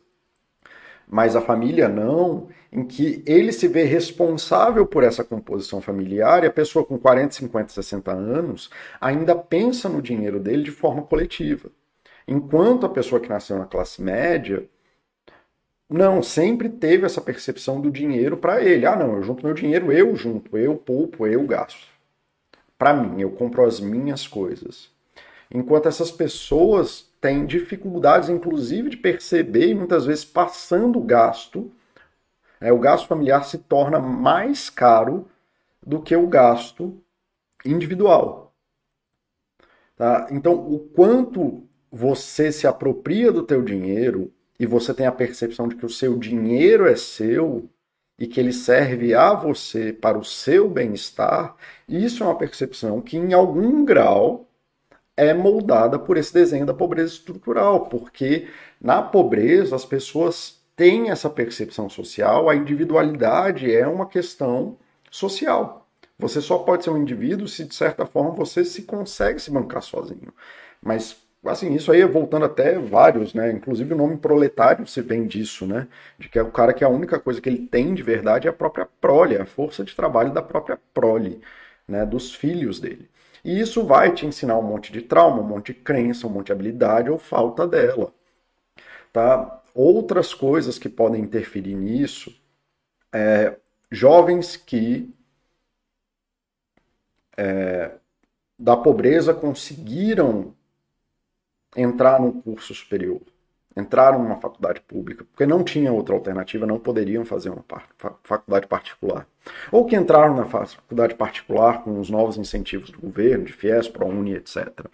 [1.07, 6.47] mas a família não, em que ele se vê responsável por essa composição familiar e
[6.47, 8.69] a pessoa com 40, 50, 60 anos
[8.99, 11.71] ainda pensa no dinheiro dele de forma coletiva.
[12.27, 14.67] Enquanto a pessoa que nasceu na classe média
[15.89, 18.85] não, sempre teve essa percepção do dinheiro para ele.
[18.85, 21.87] Ah, não, eu junto meu dinheiro, eu junto, eu poupo, eu gasto.
[22.77, 24.89] Para mim, eu compro as minhas coisas.
[25.49, 31.71] Enquanto essas pessoas têm dificuldades, inclusive, de perceber e muitas vezes passando o gasto,
[32.65, 35.27] é, o gasto familiar se torna mais caro
[35.85, 36.99] do que o gasto
[37.63, 38.55] individual.
[39.95, 40.27] Tá?
[40.31, 45.75] Então, o quanto você se apropria do teu dinheiro e você tem a percepção de
[45.75, 47.69] que o seu dinheiro é seu
[48.17, 51.55] e que ele serve a você para o seu bem-estar,
[51.87, 54.49] isso é uma percepção que, em algum grau,
[55.15, 58.47] é moldada por esse desenho da pobreza estrutural, porque
[58.81, 64.77] na pobreza as pessoas têm essa percepção social, a individualidade é uma questão
[65.09, 65.87] social.
[66.17, 69.81] Você só pode ser um indivíduo se, de certa forma, você se consegue se bancar
[69.83, 70.33] sozinho.
[70.81, 73.51] Mas assim, isso aí voltando até vários, né?
[73.51, 75.87] Inclusive o nome proletário se vem disso, né?
[76.17, 78.49] De que é o cara que a única coisa que ele tem de verdade é
[78.49, 81.41] a própria prole, a força de trabalho da própria prole,
[81.87, 82.05] né?
[82.05, 83.09] Dos filhos dele.
[83.43, 86.47] E isso vai te ensinar um monte de trauma, um monte de crença, um monte
[86.47, 88.11] de habilidade ou falta dela,
[89.13, 89.61] tá?
[89.75, 92.33] Outras coisas que podem interferir nisso
[93.13, 93.57] é
[93.91, 95.13] jovens que
[97.35, 97.91] é,
[98.57, 100.53] da pobreza conseguiram
[101.75, 103.19] entrar num curso superior,
[103.75, 107.65] entraram numa faculdade pública, porque não tinha outra alternativa, não poderiam fazer uma
[108.23, 109.27] faculdade particular.
[109.73, 114.35] Ou que entraram na faculdade particular com os novos incentivos do governo, de FIES, ProUni,
[114.35, 114.85] etc.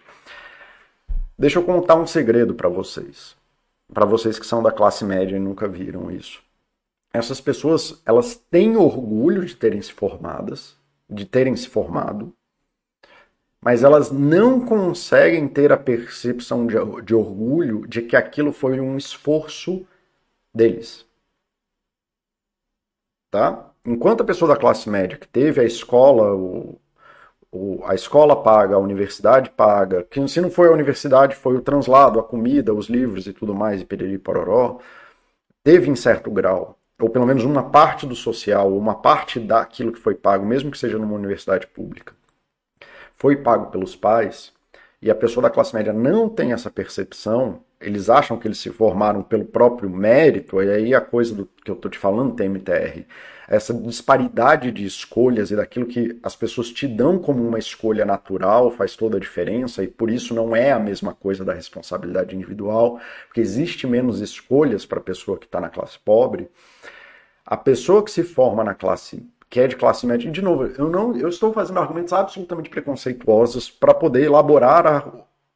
[1.38, 3.40] Deixa eu contar um segredo para vocês.
[3.92, 6.42] Para vocês que são da classe média e nunca viram isso.
[7.12, 10.76] Essas pessoas, elas têm orgulho de terem se formadas,
[11.08, 12.32] de terem se formado,
[13.60, 16.74] mas elas não conseguem ter a percepção de,
[17.04, 19.86] de orgulho de que aquilo foi um esforço
[20.52, 21.06] deles.
[23.30, 23.70] Tá?
[23.84, 26.78] Enquanto a pessoa da classe média que teve a escola, o,
[27.52, 31.60] o, a escola paga, a universidade paga, que se não foi a universidade, foi o
[31.60, 34.78] translado, a comida, os livros e tudo mais, e periri pororó,
[35.62, 40.00] teve em certo grau, ou pelo menos uma parte do social, uma parte daquilo que
[40.00, 42.14] foi pago, mesmo que seja numa universidade pública,
[43.16, 44.52] foi pago pelos pais,
[45.00, 48.70] e a pessoa da classe média não tem essa percepção, eles acham que eles se
[48.70, 52.46] formaram pelo próprio mérito, e aí a coisa do que eu estou te falando tem
[52.46, 53.04] MTR,
[53.52, 58.70] essa disparidade de escolhas e daquilo que as pessoas te dão como uma escolha natural
[58.70, 62.98] faz toda a diferença, e por isso não é a mesma coisa da responsabilidade individual,
[63.26, 66.48] porque existe menos escolhas para a pessoa que está na classe pobre.
[67.44, 70.64] A pessoa que se forma na classe que é de classe média, e de novo,
[70.78, 75.12] eu não eu estou fazendo argumentos absolutamente preconceituosos para poder elaborar a,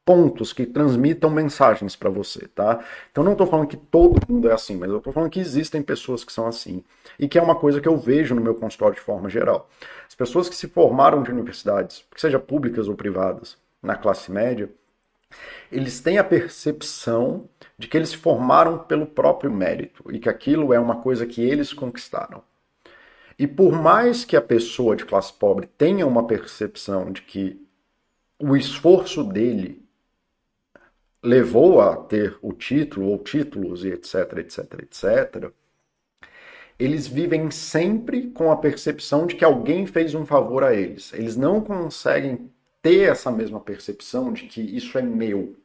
[0.07, 2.79] pontos que transmitam mensagens para você, tá?
[3.11, 5.81] Então não estou falando que todo mundo é assim, mas eu estou falando que existem
[5.81, 6.81] pessoas que são assim
[7.19, 9.69] e que é uma coisa que eu vejo no meu consultório de forma geral.
[10.07, 14.69] As pessoas que se formaram de universidades, que seja públicas ou privadas, na classe média,
[15.69, 20.73] eles têm a percepção de que eles se formaram pelo próprio mérito e que aquilo
[20.73, 22.41] é uma coisa que eles conquistaram.
[23.37, 27.61] E por mais que a pessoa de classe pobre tenha uma percepção de que
[28.39, 29.85] o esforço dele
[31.23, 35.51] levou a ter o título ou títulos e etc, etc, etc,
[36.79, 41.11] eles vivem sempre com a percepção de que alguém fez um favor a eles.
[41.13, 42.51] Eles não conseguem
[42.83, 45.55] ter essa mesma percepção de que isso é meu.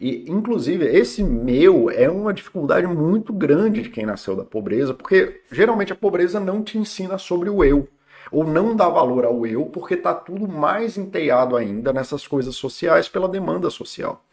[0.00, 5.42] E, inclusive, esse meu é uma dificuldade muito grande de quem nasceu da pobreza, porque
[5.50, 7.88] geralmente a pobreza não te ensina sobre o eu,
[8.30, 13.08] ou não dá valor ao eu, porque está tudo mais enteado ainda nessas coisas sociais
[13.08, 14.24] pela demanda social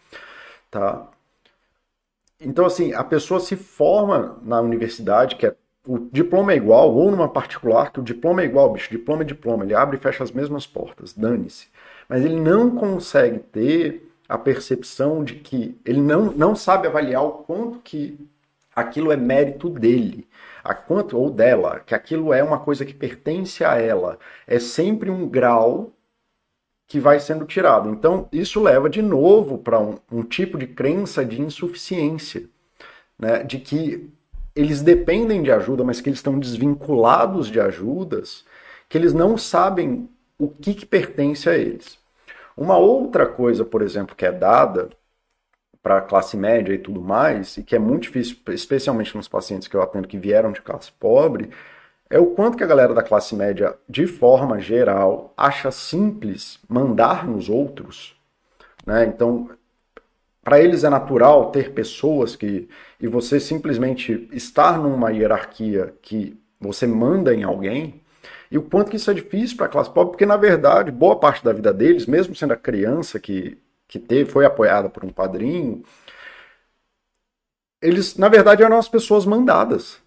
[0.70, 1.10] tá?
[2.40, 5.56] Então, assim, a pessoa se forma na universidade, que é
[5.88, 9.26] o diploma é igual, ou numa particular, que o diploma é igual, bicho, diploma é
[9.26, 11.68] diploma, ele abre e fecha as mesmas portas, dane-se.
[12.08, 17.32] Mas ele não consegue ter a percepção de que ele não, não sabe avaliar o
[17.44, 18.20] quanto que
[18.76, 20.28] aquilo é mérito dele,
[20.64, 24.20] a quanto ou dela, que aquilo é uma coisa que pertence a ela.
[24.46, 25.92] É sempre um grau
[26.90, 27.88] que vai sendo tirado.
[27.92, 32.50] Então, isso leva de novo para um, um, tipo de crença de insuficiência,
[33.18, 33.44] né?
[33.44, 34.12] de que
[34.56, 38.44] eles dependem de ajuda, mas que eles estão desvinculados de ajudas,
[38.90, 42.00] que eles não sabem o que, que pertence a eles.
[42.58, 44.90] Uma outra coisa, por exemplo, que é dada
[45.84, 49.68] para a classe média e tudo mais, e que é muito difícil, especialmente nos pacientes
[49.68, 51.52] que eu atendo que vieram de classe pobre,
[52.10, 57.28] é o quanto que a galera da classe média, de forma geral, acha simples mandar
[57.28, 58.16] nos outros.
[58.86, 59.06] Né?
[59.06, 59.50] Então,
[60.44, 62.68] para eles é natural ter pessoas que.
[63.00, 68.02] e você simplesmente estar numa hierarquia que você manda em alguém.
[68.52, 71.20] E o quanto que isso é difícil para a classe pobre, porque na verdade, boa
[71.20, 75.10] parte da vida deles, mesmo sendo a criança que, que teve, foi apoiada por um
[75.10, 75.84] padrinho,
[77.82, 80.02] eles, na verdade, eram as pessoas mandadas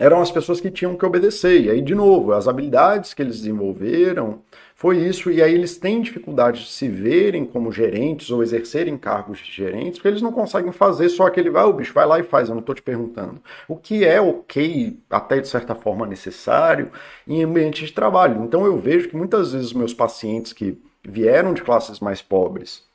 [0.00, 1.60] eram as pessoas que tinham que obedecer.
[1.60, 4.40] E aí, de novo, as habilidades que eles desenvolveram
[4.74, 5.30] foi isso.
[5.30, 9.98] E aí eles têm dificuldade de se verem como gerentes ou exercerem cargos de gerentes,
[9.98, 12.54] porque eles não conseguem fazer só aquele vai, o bicho vai lá e faz, eu
[12.54, 13.42] não estou te perguntando.
[13.68, 16.90] O que é ok, até de certa forma necessário,
[17.28, 18.42] em ambiente de trabalho.
[18.42, 22.89] Então eu vejo que muitas vezes meus pacientes que vieram de classes mais pobres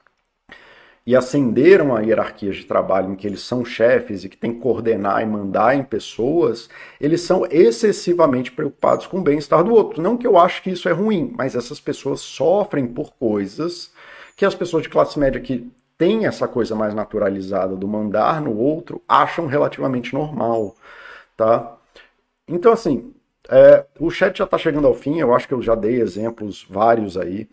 [1.06, 4.60] e ascenderam a hierarquias de trabalho em que eles são chefes e que têm que
[4.60, 6.68] coordenar e mandar em pessoas,
[7.00, 10.02] eles são excessivamente preocupados com o bem-estar do outro.
[10.02, 13.94] Não que eu acho que isso é ruim, mas essas pessoas sofrem por coisas
[14.36, 18.58] que as pessoas de classe média que têm essa coisa mais naturalizada do mandar no
[18.58, 20.76] outro acham relativamente normal,
[21.38, 21.78] tá?
[22.48, 23.14] Então, assim,
[23.50, 26.66] é, o chat já está chegando ao fim, eu acho que eu já dei exemplos
[26.70, 27.48] vários aí.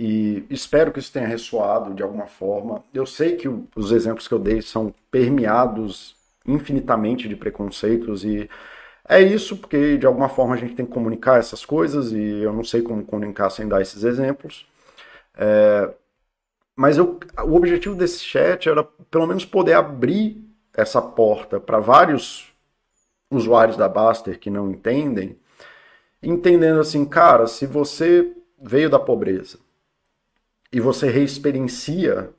[0.00, 2.84] E espero que isso tenha ressoado de alguma forma.
[2.94, 6.14] Eu sei que os exemplos que eu dei são permeados
[6.46, 8.48] infinitamente de preconceitos e
[9.08, 12.52] é isso porque de alguma forma a gente tem que comunicar essas coisas e eu
[12.52, 14.68] não sei como comunicar sem dar esses exemplos.
[15.36, 15.92] É,
[16.76, 22.52] mas eu, o objetivo desse chat era pelo menos poder abrir essa porta para vários
[23.28, 25.36] usuários da Baster que não entendem,
[26.22, 28.32] entendendo assim, cara, se você
[28.62, 29.58] veio da pobreza,
[30.72, 32.30] e você reexperiencia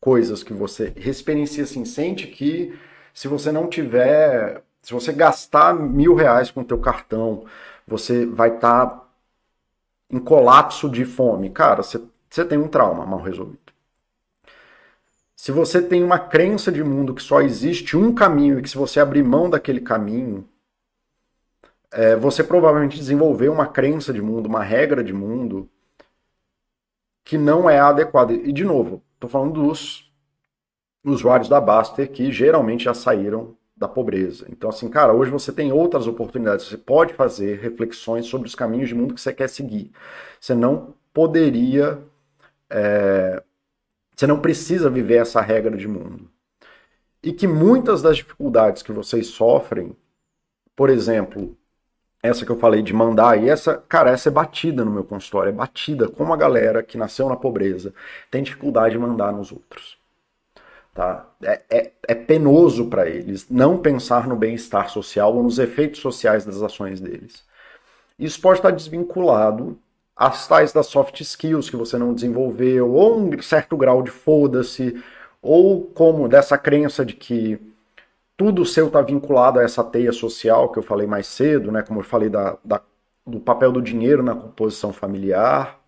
[0.00, 2.78] coisas que você reexperiencia assim, sente que
[3.12, 7.46] se você não tiver, se você gastar mil reais com o teu cartão,
[7.86, 9.08] você vai estar tá
[10.10, 11.48] em colapso de fome.
[11.50, 13.72] Cara, você, você tem um trauma mal resolvido.
[15.36, 18.76] Se você tem uma crença de mundo que só existe um caminho e que se
[18.76, 20.48] você abrir mão daquele caminho,
[21.92, 25.68] é, você provavelmente desenvolveu uma crença de mundo, uma regra de mundo
[27.24, 28.32] que não é adequada.
[28.32, 30.12] E, de novo, estou falando dos
[31.04, 34.46] usuários da Baster que geralmente já saíram da pobreza.
[34.50, 36.66] Então, assim, cara, hoje você tem outras oportunidades.
[36.66, 39.90] Você pode fazer reflexões sobre os caminhos de mundo que você quer seguir.
[40.40, 41.98] Você não poderia.
[42.70, 43.42] É,
[44.14, 46.30] você não precisa viver essa regra de mundo.
[47.22, 49.96] E que muitas das dificuldades que vocês sofrem,
[50.76, 51.56] por exemplo,
[52.24, 55.50] essa que eu falei de mandar, e essa, cara, essa é batida no meu consultório,
[55.50, 57.92] é batida como a galera que nasceu na pobreza
[58.30, 59.98] tem dificuldade de mandar nos outros.
[60.94, 61.26] Tá?
[61.42, 66.46] É, é, é penoso para eles não pensar no bem-estar social ou nos efeitos sociais
[66.46, 67.44] das ações deles.
[68.18, 69.78] Isso pode estar desvinculado
[70.16, 74.98] às tais das soft skills que você não desenvolveu, ou um certo grau de foda-se,
[75.42, 77.73] ou como dessa crença de que
[78.36, 81.82] tudo seu está vinculado a essa teia social que eu falei mais cedo, né?
[81.82, 82.80] como eu falei da, da
[83.26, 85.80] do papel do dinheiro na composição familiar.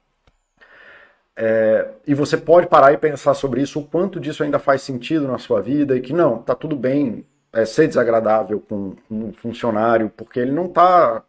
[1.37, 5.29] É, e você pode parar e pensar sobre isso, o quanto disso ainda faz sentido
[5.29, 10.11] na sua vida e que não, tá tudo bem é, ser desagradável com um funcionário,
[10.17, 11.23] porque ele não está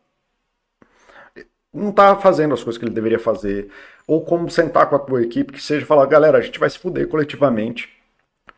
[1.74, 3.70] não tá fazendo as coisas que ele deveria fazer,
[4.07, 6.80] ou como sentar com a tua equipe, que seja falar, galera, a gente vai se
[6.80, 7.89] fuder coletivamente,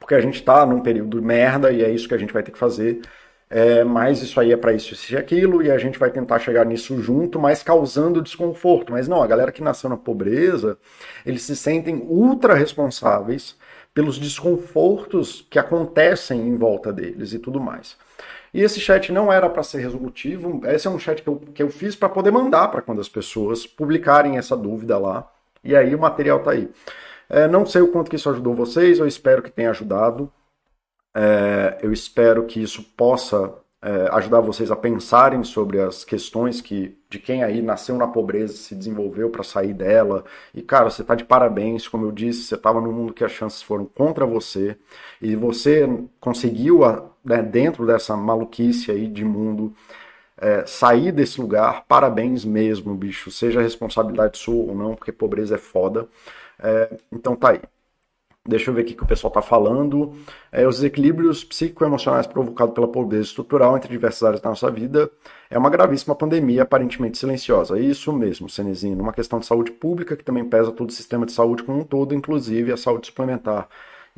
[0.10, 2.50] porque a gente está num período merda e é isso que a gente vai ter
[2.52, 3.00] que fazer
[3.48, 6.38] é, mas isso aí é para isso, isso e aquilo, e a gente vai tentar
[6.38, 8.92] chegar nisso junto, mas causando desconforto.
[8.92, 10.78] Mas não, a galera que nasceu na pobreza,
[11.26, 13.58] eles se sentem ultra responsáveis
[13.92, 17.98] pelos desconfortos que acontecem em volta deles e tudo mais.
[18.54, 21.64] E esse chat não era para ser resolutivo, esse é um chat que eu, que
[21.64, 25.28] eu fiz para poder mandar para quando as pessoas publicarem essa dúvida lá,
[25.64, 26.70] e aí o material tá aí.
[27.30, 30.32] É, não sei o quanto que isso ajudou vocês, eu espero que tenha ajudado.
[31.16, 36.98] É, eu espero que isso possa é, ajudar vocês a pensarem sobre as questões que
[37.10, 40.24] de quem aí nasceu na pobreza se desenvolveu para sair dela.
[40.54, 43.32] E cara, você está de parabéns, como eu disse, você estava num mundo que as
[43.32, 44.78] chances foram contra você
[45.22, 45.88] e você
[46.20, 46.82] conseguiu
[47.24, 49.74] né, dentro dessa maluquice aí de mundo
[50.38, 51.86] é, sair desse lugar.
[51.88, 53.32] Parabéns mesmo, bicho.
[53.32, 56.08] Seja responsabilidade sua ou não, porque pobreza é foda.
[56.62, 57.62] É, então tá aí.
[58.48, 60.14] Deixa eu ver aqui o que o pessoal está falando.
[60.52, 65.12] É, os desequilíbrios psicoemocionais provocados pela pobreza estrutural entre diversas áreas da nossa vida
[65.50, 67.78] é uma gravíssima pandemia aparentemente silenciosa.
[67.78, 69.04] É isso mesmo, Cenezino.
[69.04, 71.84] Uma questão de saúde pública que também pesa todo o sistema de saúde como um
[71.84, 73.70] todo, inclusive a saúde suplementar.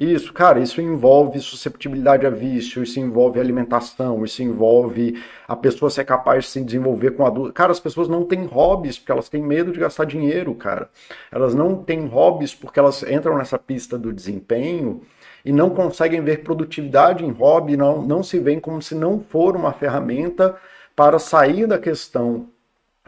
[0.03, 6.05] Isso, cara, isso envolve susceptibilidade a vício, isso envolve alimentação, isso envolve a pessoa ser
[6.05, 7.53] capaz de se desenvolver com adulto.
[7.53, 10.89] Cara, as pessoas não têm hobbies porque elas têm medo de gastar dinheiro, cara.
[11.31, 15.03] Elas não têm hobbies porque elas entram nessa pista do desempenho
[15.45, 19.55] e não conseguem ver produtividade em hobby, não, não se veem como se não for
[19.55, 20.55] uma ferramenta
[20.95, 22.49] para sair da questão,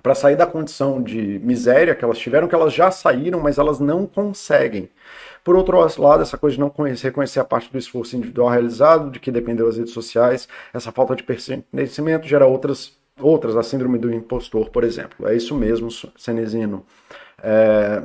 [0.03, 3.79] para sair da condição de miséria que elas tiveram, que elas já saíram, mas elas
[3.79, 4.91] não conseguem.
[5.43, 9.11] Por outro lado, essa coisa de não conhecer, reconhecer a parte do esforço individual realizado,
[9.11, 13.97] de que dependeu das redes sociais, essa falta de pertencimento gera outras, outras, a síndrome
[13.97, 15.27] do impostor, por exemplo.
[15.27, 16.85] É isso mesmo, Cenezino.
[17.41, 18.03] É,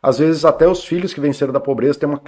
[0.00, 2.18] às vezes, até os filhos que venceram da pobreza têm uma,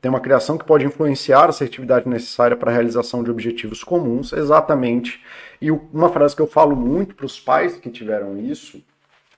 [0.00, 4.32] têm uma criação que pode influenciar a assertividade necessária para a realização de objetivos comuns,
[4.32, 5.22] exatamente.
[5.62, 8.82] E uma frase que eu falo muito para os pais que tiveram isso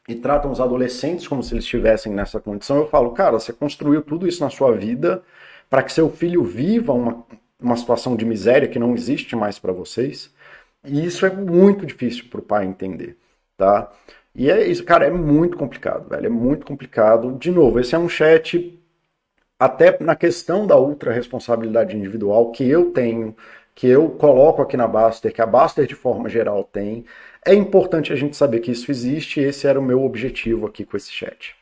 [0.08, 4.02] e tratam os adolescentes como se eles estivessem nessa condição, eu falo, cara, você construiu
[4.02, 5.22] tudo isso na sua vida
[5.70, 7.24] para que seu filho viva uma,
[7.60, 10.32] uma situação de miséria que não existe mais para vocês.
[10.84, 13.16] E isso é muito difícil para o pai entender,
[13.56, 13.90] tá?
[14.34, 17.32] E é isso, cara, é muito complicado, velho, é muito complicado.
[17.38, 18.78] De novo, esse é um chat
[19.58, 23.36] até na questão da ultra responsabilidade individual que eu tenho,
[23.74, 27.04] que eu coloco aqui na Baster, que a Baster de forma geral tem,
[27.44, 30.84] é importante a gente saber que isso existe e esse era o meu objetivo aqui
[30.84, 31.56] com esse chat.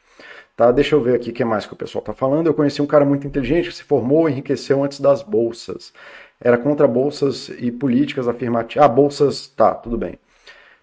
[0.56, 2.46] Tá, deixa eu ver aqui o que mais que o pessoal está falando.
[2.46, 5.92] Eu conheci um cara muito inteligente que se formou e enriqueceu antes das bolsas.
[6.38, 8.84] Era contra bolsas e políticas afirmativas.
[8.84, 10.18] Ah, bolsas, tá, tudo bem.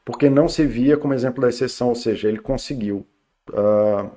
[0.03, 3.05] Porque não se via como exemplo da exceção, ou seja, ele conseguiu.
[3.51, 4.09] Uh...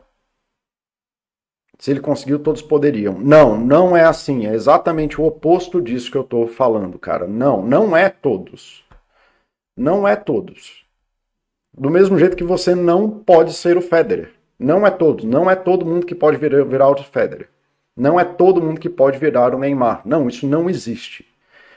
[1.79, 3.19] Se ele conseguiu, todos poderiam.
[3.19, 4.47] Não, não é assim.
[4.47, 7.27] É exatamente o oposto disso que eu estou falando, cara.
[7.27, 8.85] Não, não é todos.
[9.77, 10.85] Não é todos.
[11.73, 14.33] Do mesmo jeito que você não pode ser o Federer.
[14.59, 15.25] Não é todos.
[15.25, 17.49] Não é todo mundo que pode virar, virar o Federer.
[17.97, 20.03] Não é todo mundo que pode virar o Neymar.
[20.05, 21.27] Não, isso não existe.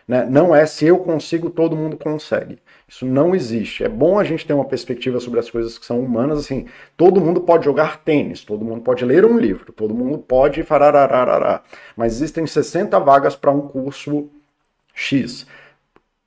[0.08, 0.26] Né?
[0.26, 2.60] Não é se eu consigo, todo mundo consegue.
[2.88, 3.84] Isso não existe.
[3.84, 6.40] É bom a gente ter uma perspectiva sobre as coisas que são humanas.
[6.40, 6.68] Assim,
[6.98, 11.64] todo mundo pode jogar tênis, todo mundo pode ler um livro, todo mundo pode fararararará.
[11.96, 14.30] Mas existem 60 vagas para um curso
[14.94, 15.48] X.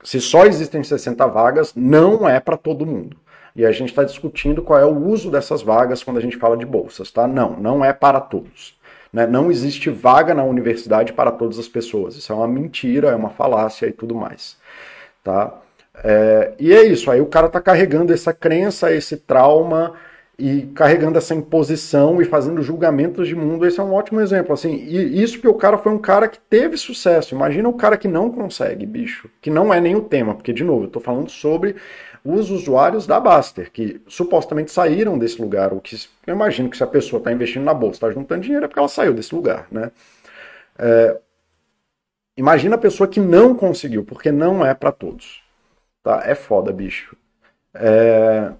[0.06, 3.16] Se só existem 60 vagas, não é para todo mundo.
[3.56, 6.56] E a gente está discutindo qual é o uso dessas vagas quando a gente fala
[6.56, 7.26] de bolsas, tá?
[7.26, 8.78] Não, não é para todos.
[9.12, 9.26] Né?
[9.26, 12.14] Não existe vaga na universidade para todas as pessoas.
[12.14, 14.56] Isso é uma mentira, é uma falácia e tudo mais.
[15.24, 15.52] Tá?
[16.04, 19.94] É, e é isso, aí o cara está carregando essa crença, esse trauma
[20.38, 23.66] e carregando essa imposição e fazendo julgamentos de mundo.
[23.66, 24.52] Esse é um ótimo exemplo.
[24.52, 27.34] Assim, e isso que o cara foi um cara que teve sucesso.
[27.34, 29.30] Imagina o cara que não consegue, bicho.
[29.40, 31.76] Que não é nem o tema, porque, de novo, eu estou falando sobre
[32.22, 36.82] os usuários da Baster, que supostamente saíram desse lugar, o que eu imagino que se
[36.82, 39.68] a pessoa está investindo na bolsa, está juntando dinheiro, é porque ela saiu desse lugar,
[39.70, 39.92] né?
[40.78, 41.20] É,
[42.36, 45.40] imagina a pessoa que não conseguiu, porque não é para todos,
[46.02, 46.22] tá?
[46.26, 47.16] É foda, bicho.
[47.72, 48.52] É...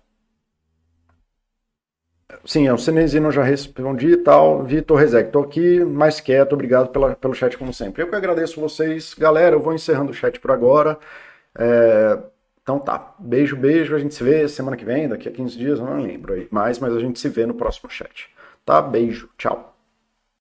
[2.47, 4.63] Sim, o Cenezino já respondi e tal.
[4.63, 8.03] Vitor Rezec, tô aqui mais quieto, obrigado pela, pelo chat como sempre.
[8.03, 9.15] Eu que agradeço vocês.
[9.15, 10.97] Galera, eu vou encerrando o chat por agora.
[11.59, 12.19] É...
[12.63, 15.81] Então tá, beijo, beijo, a gente se vê semana que vem, daqui a 15 dias,
[15.81, 18.29] não lembro aí mais, mas a gente se vê no próximo chat.
[18.65, 18.83] Tá?
[18.83, 19.76] Beijo, tchau.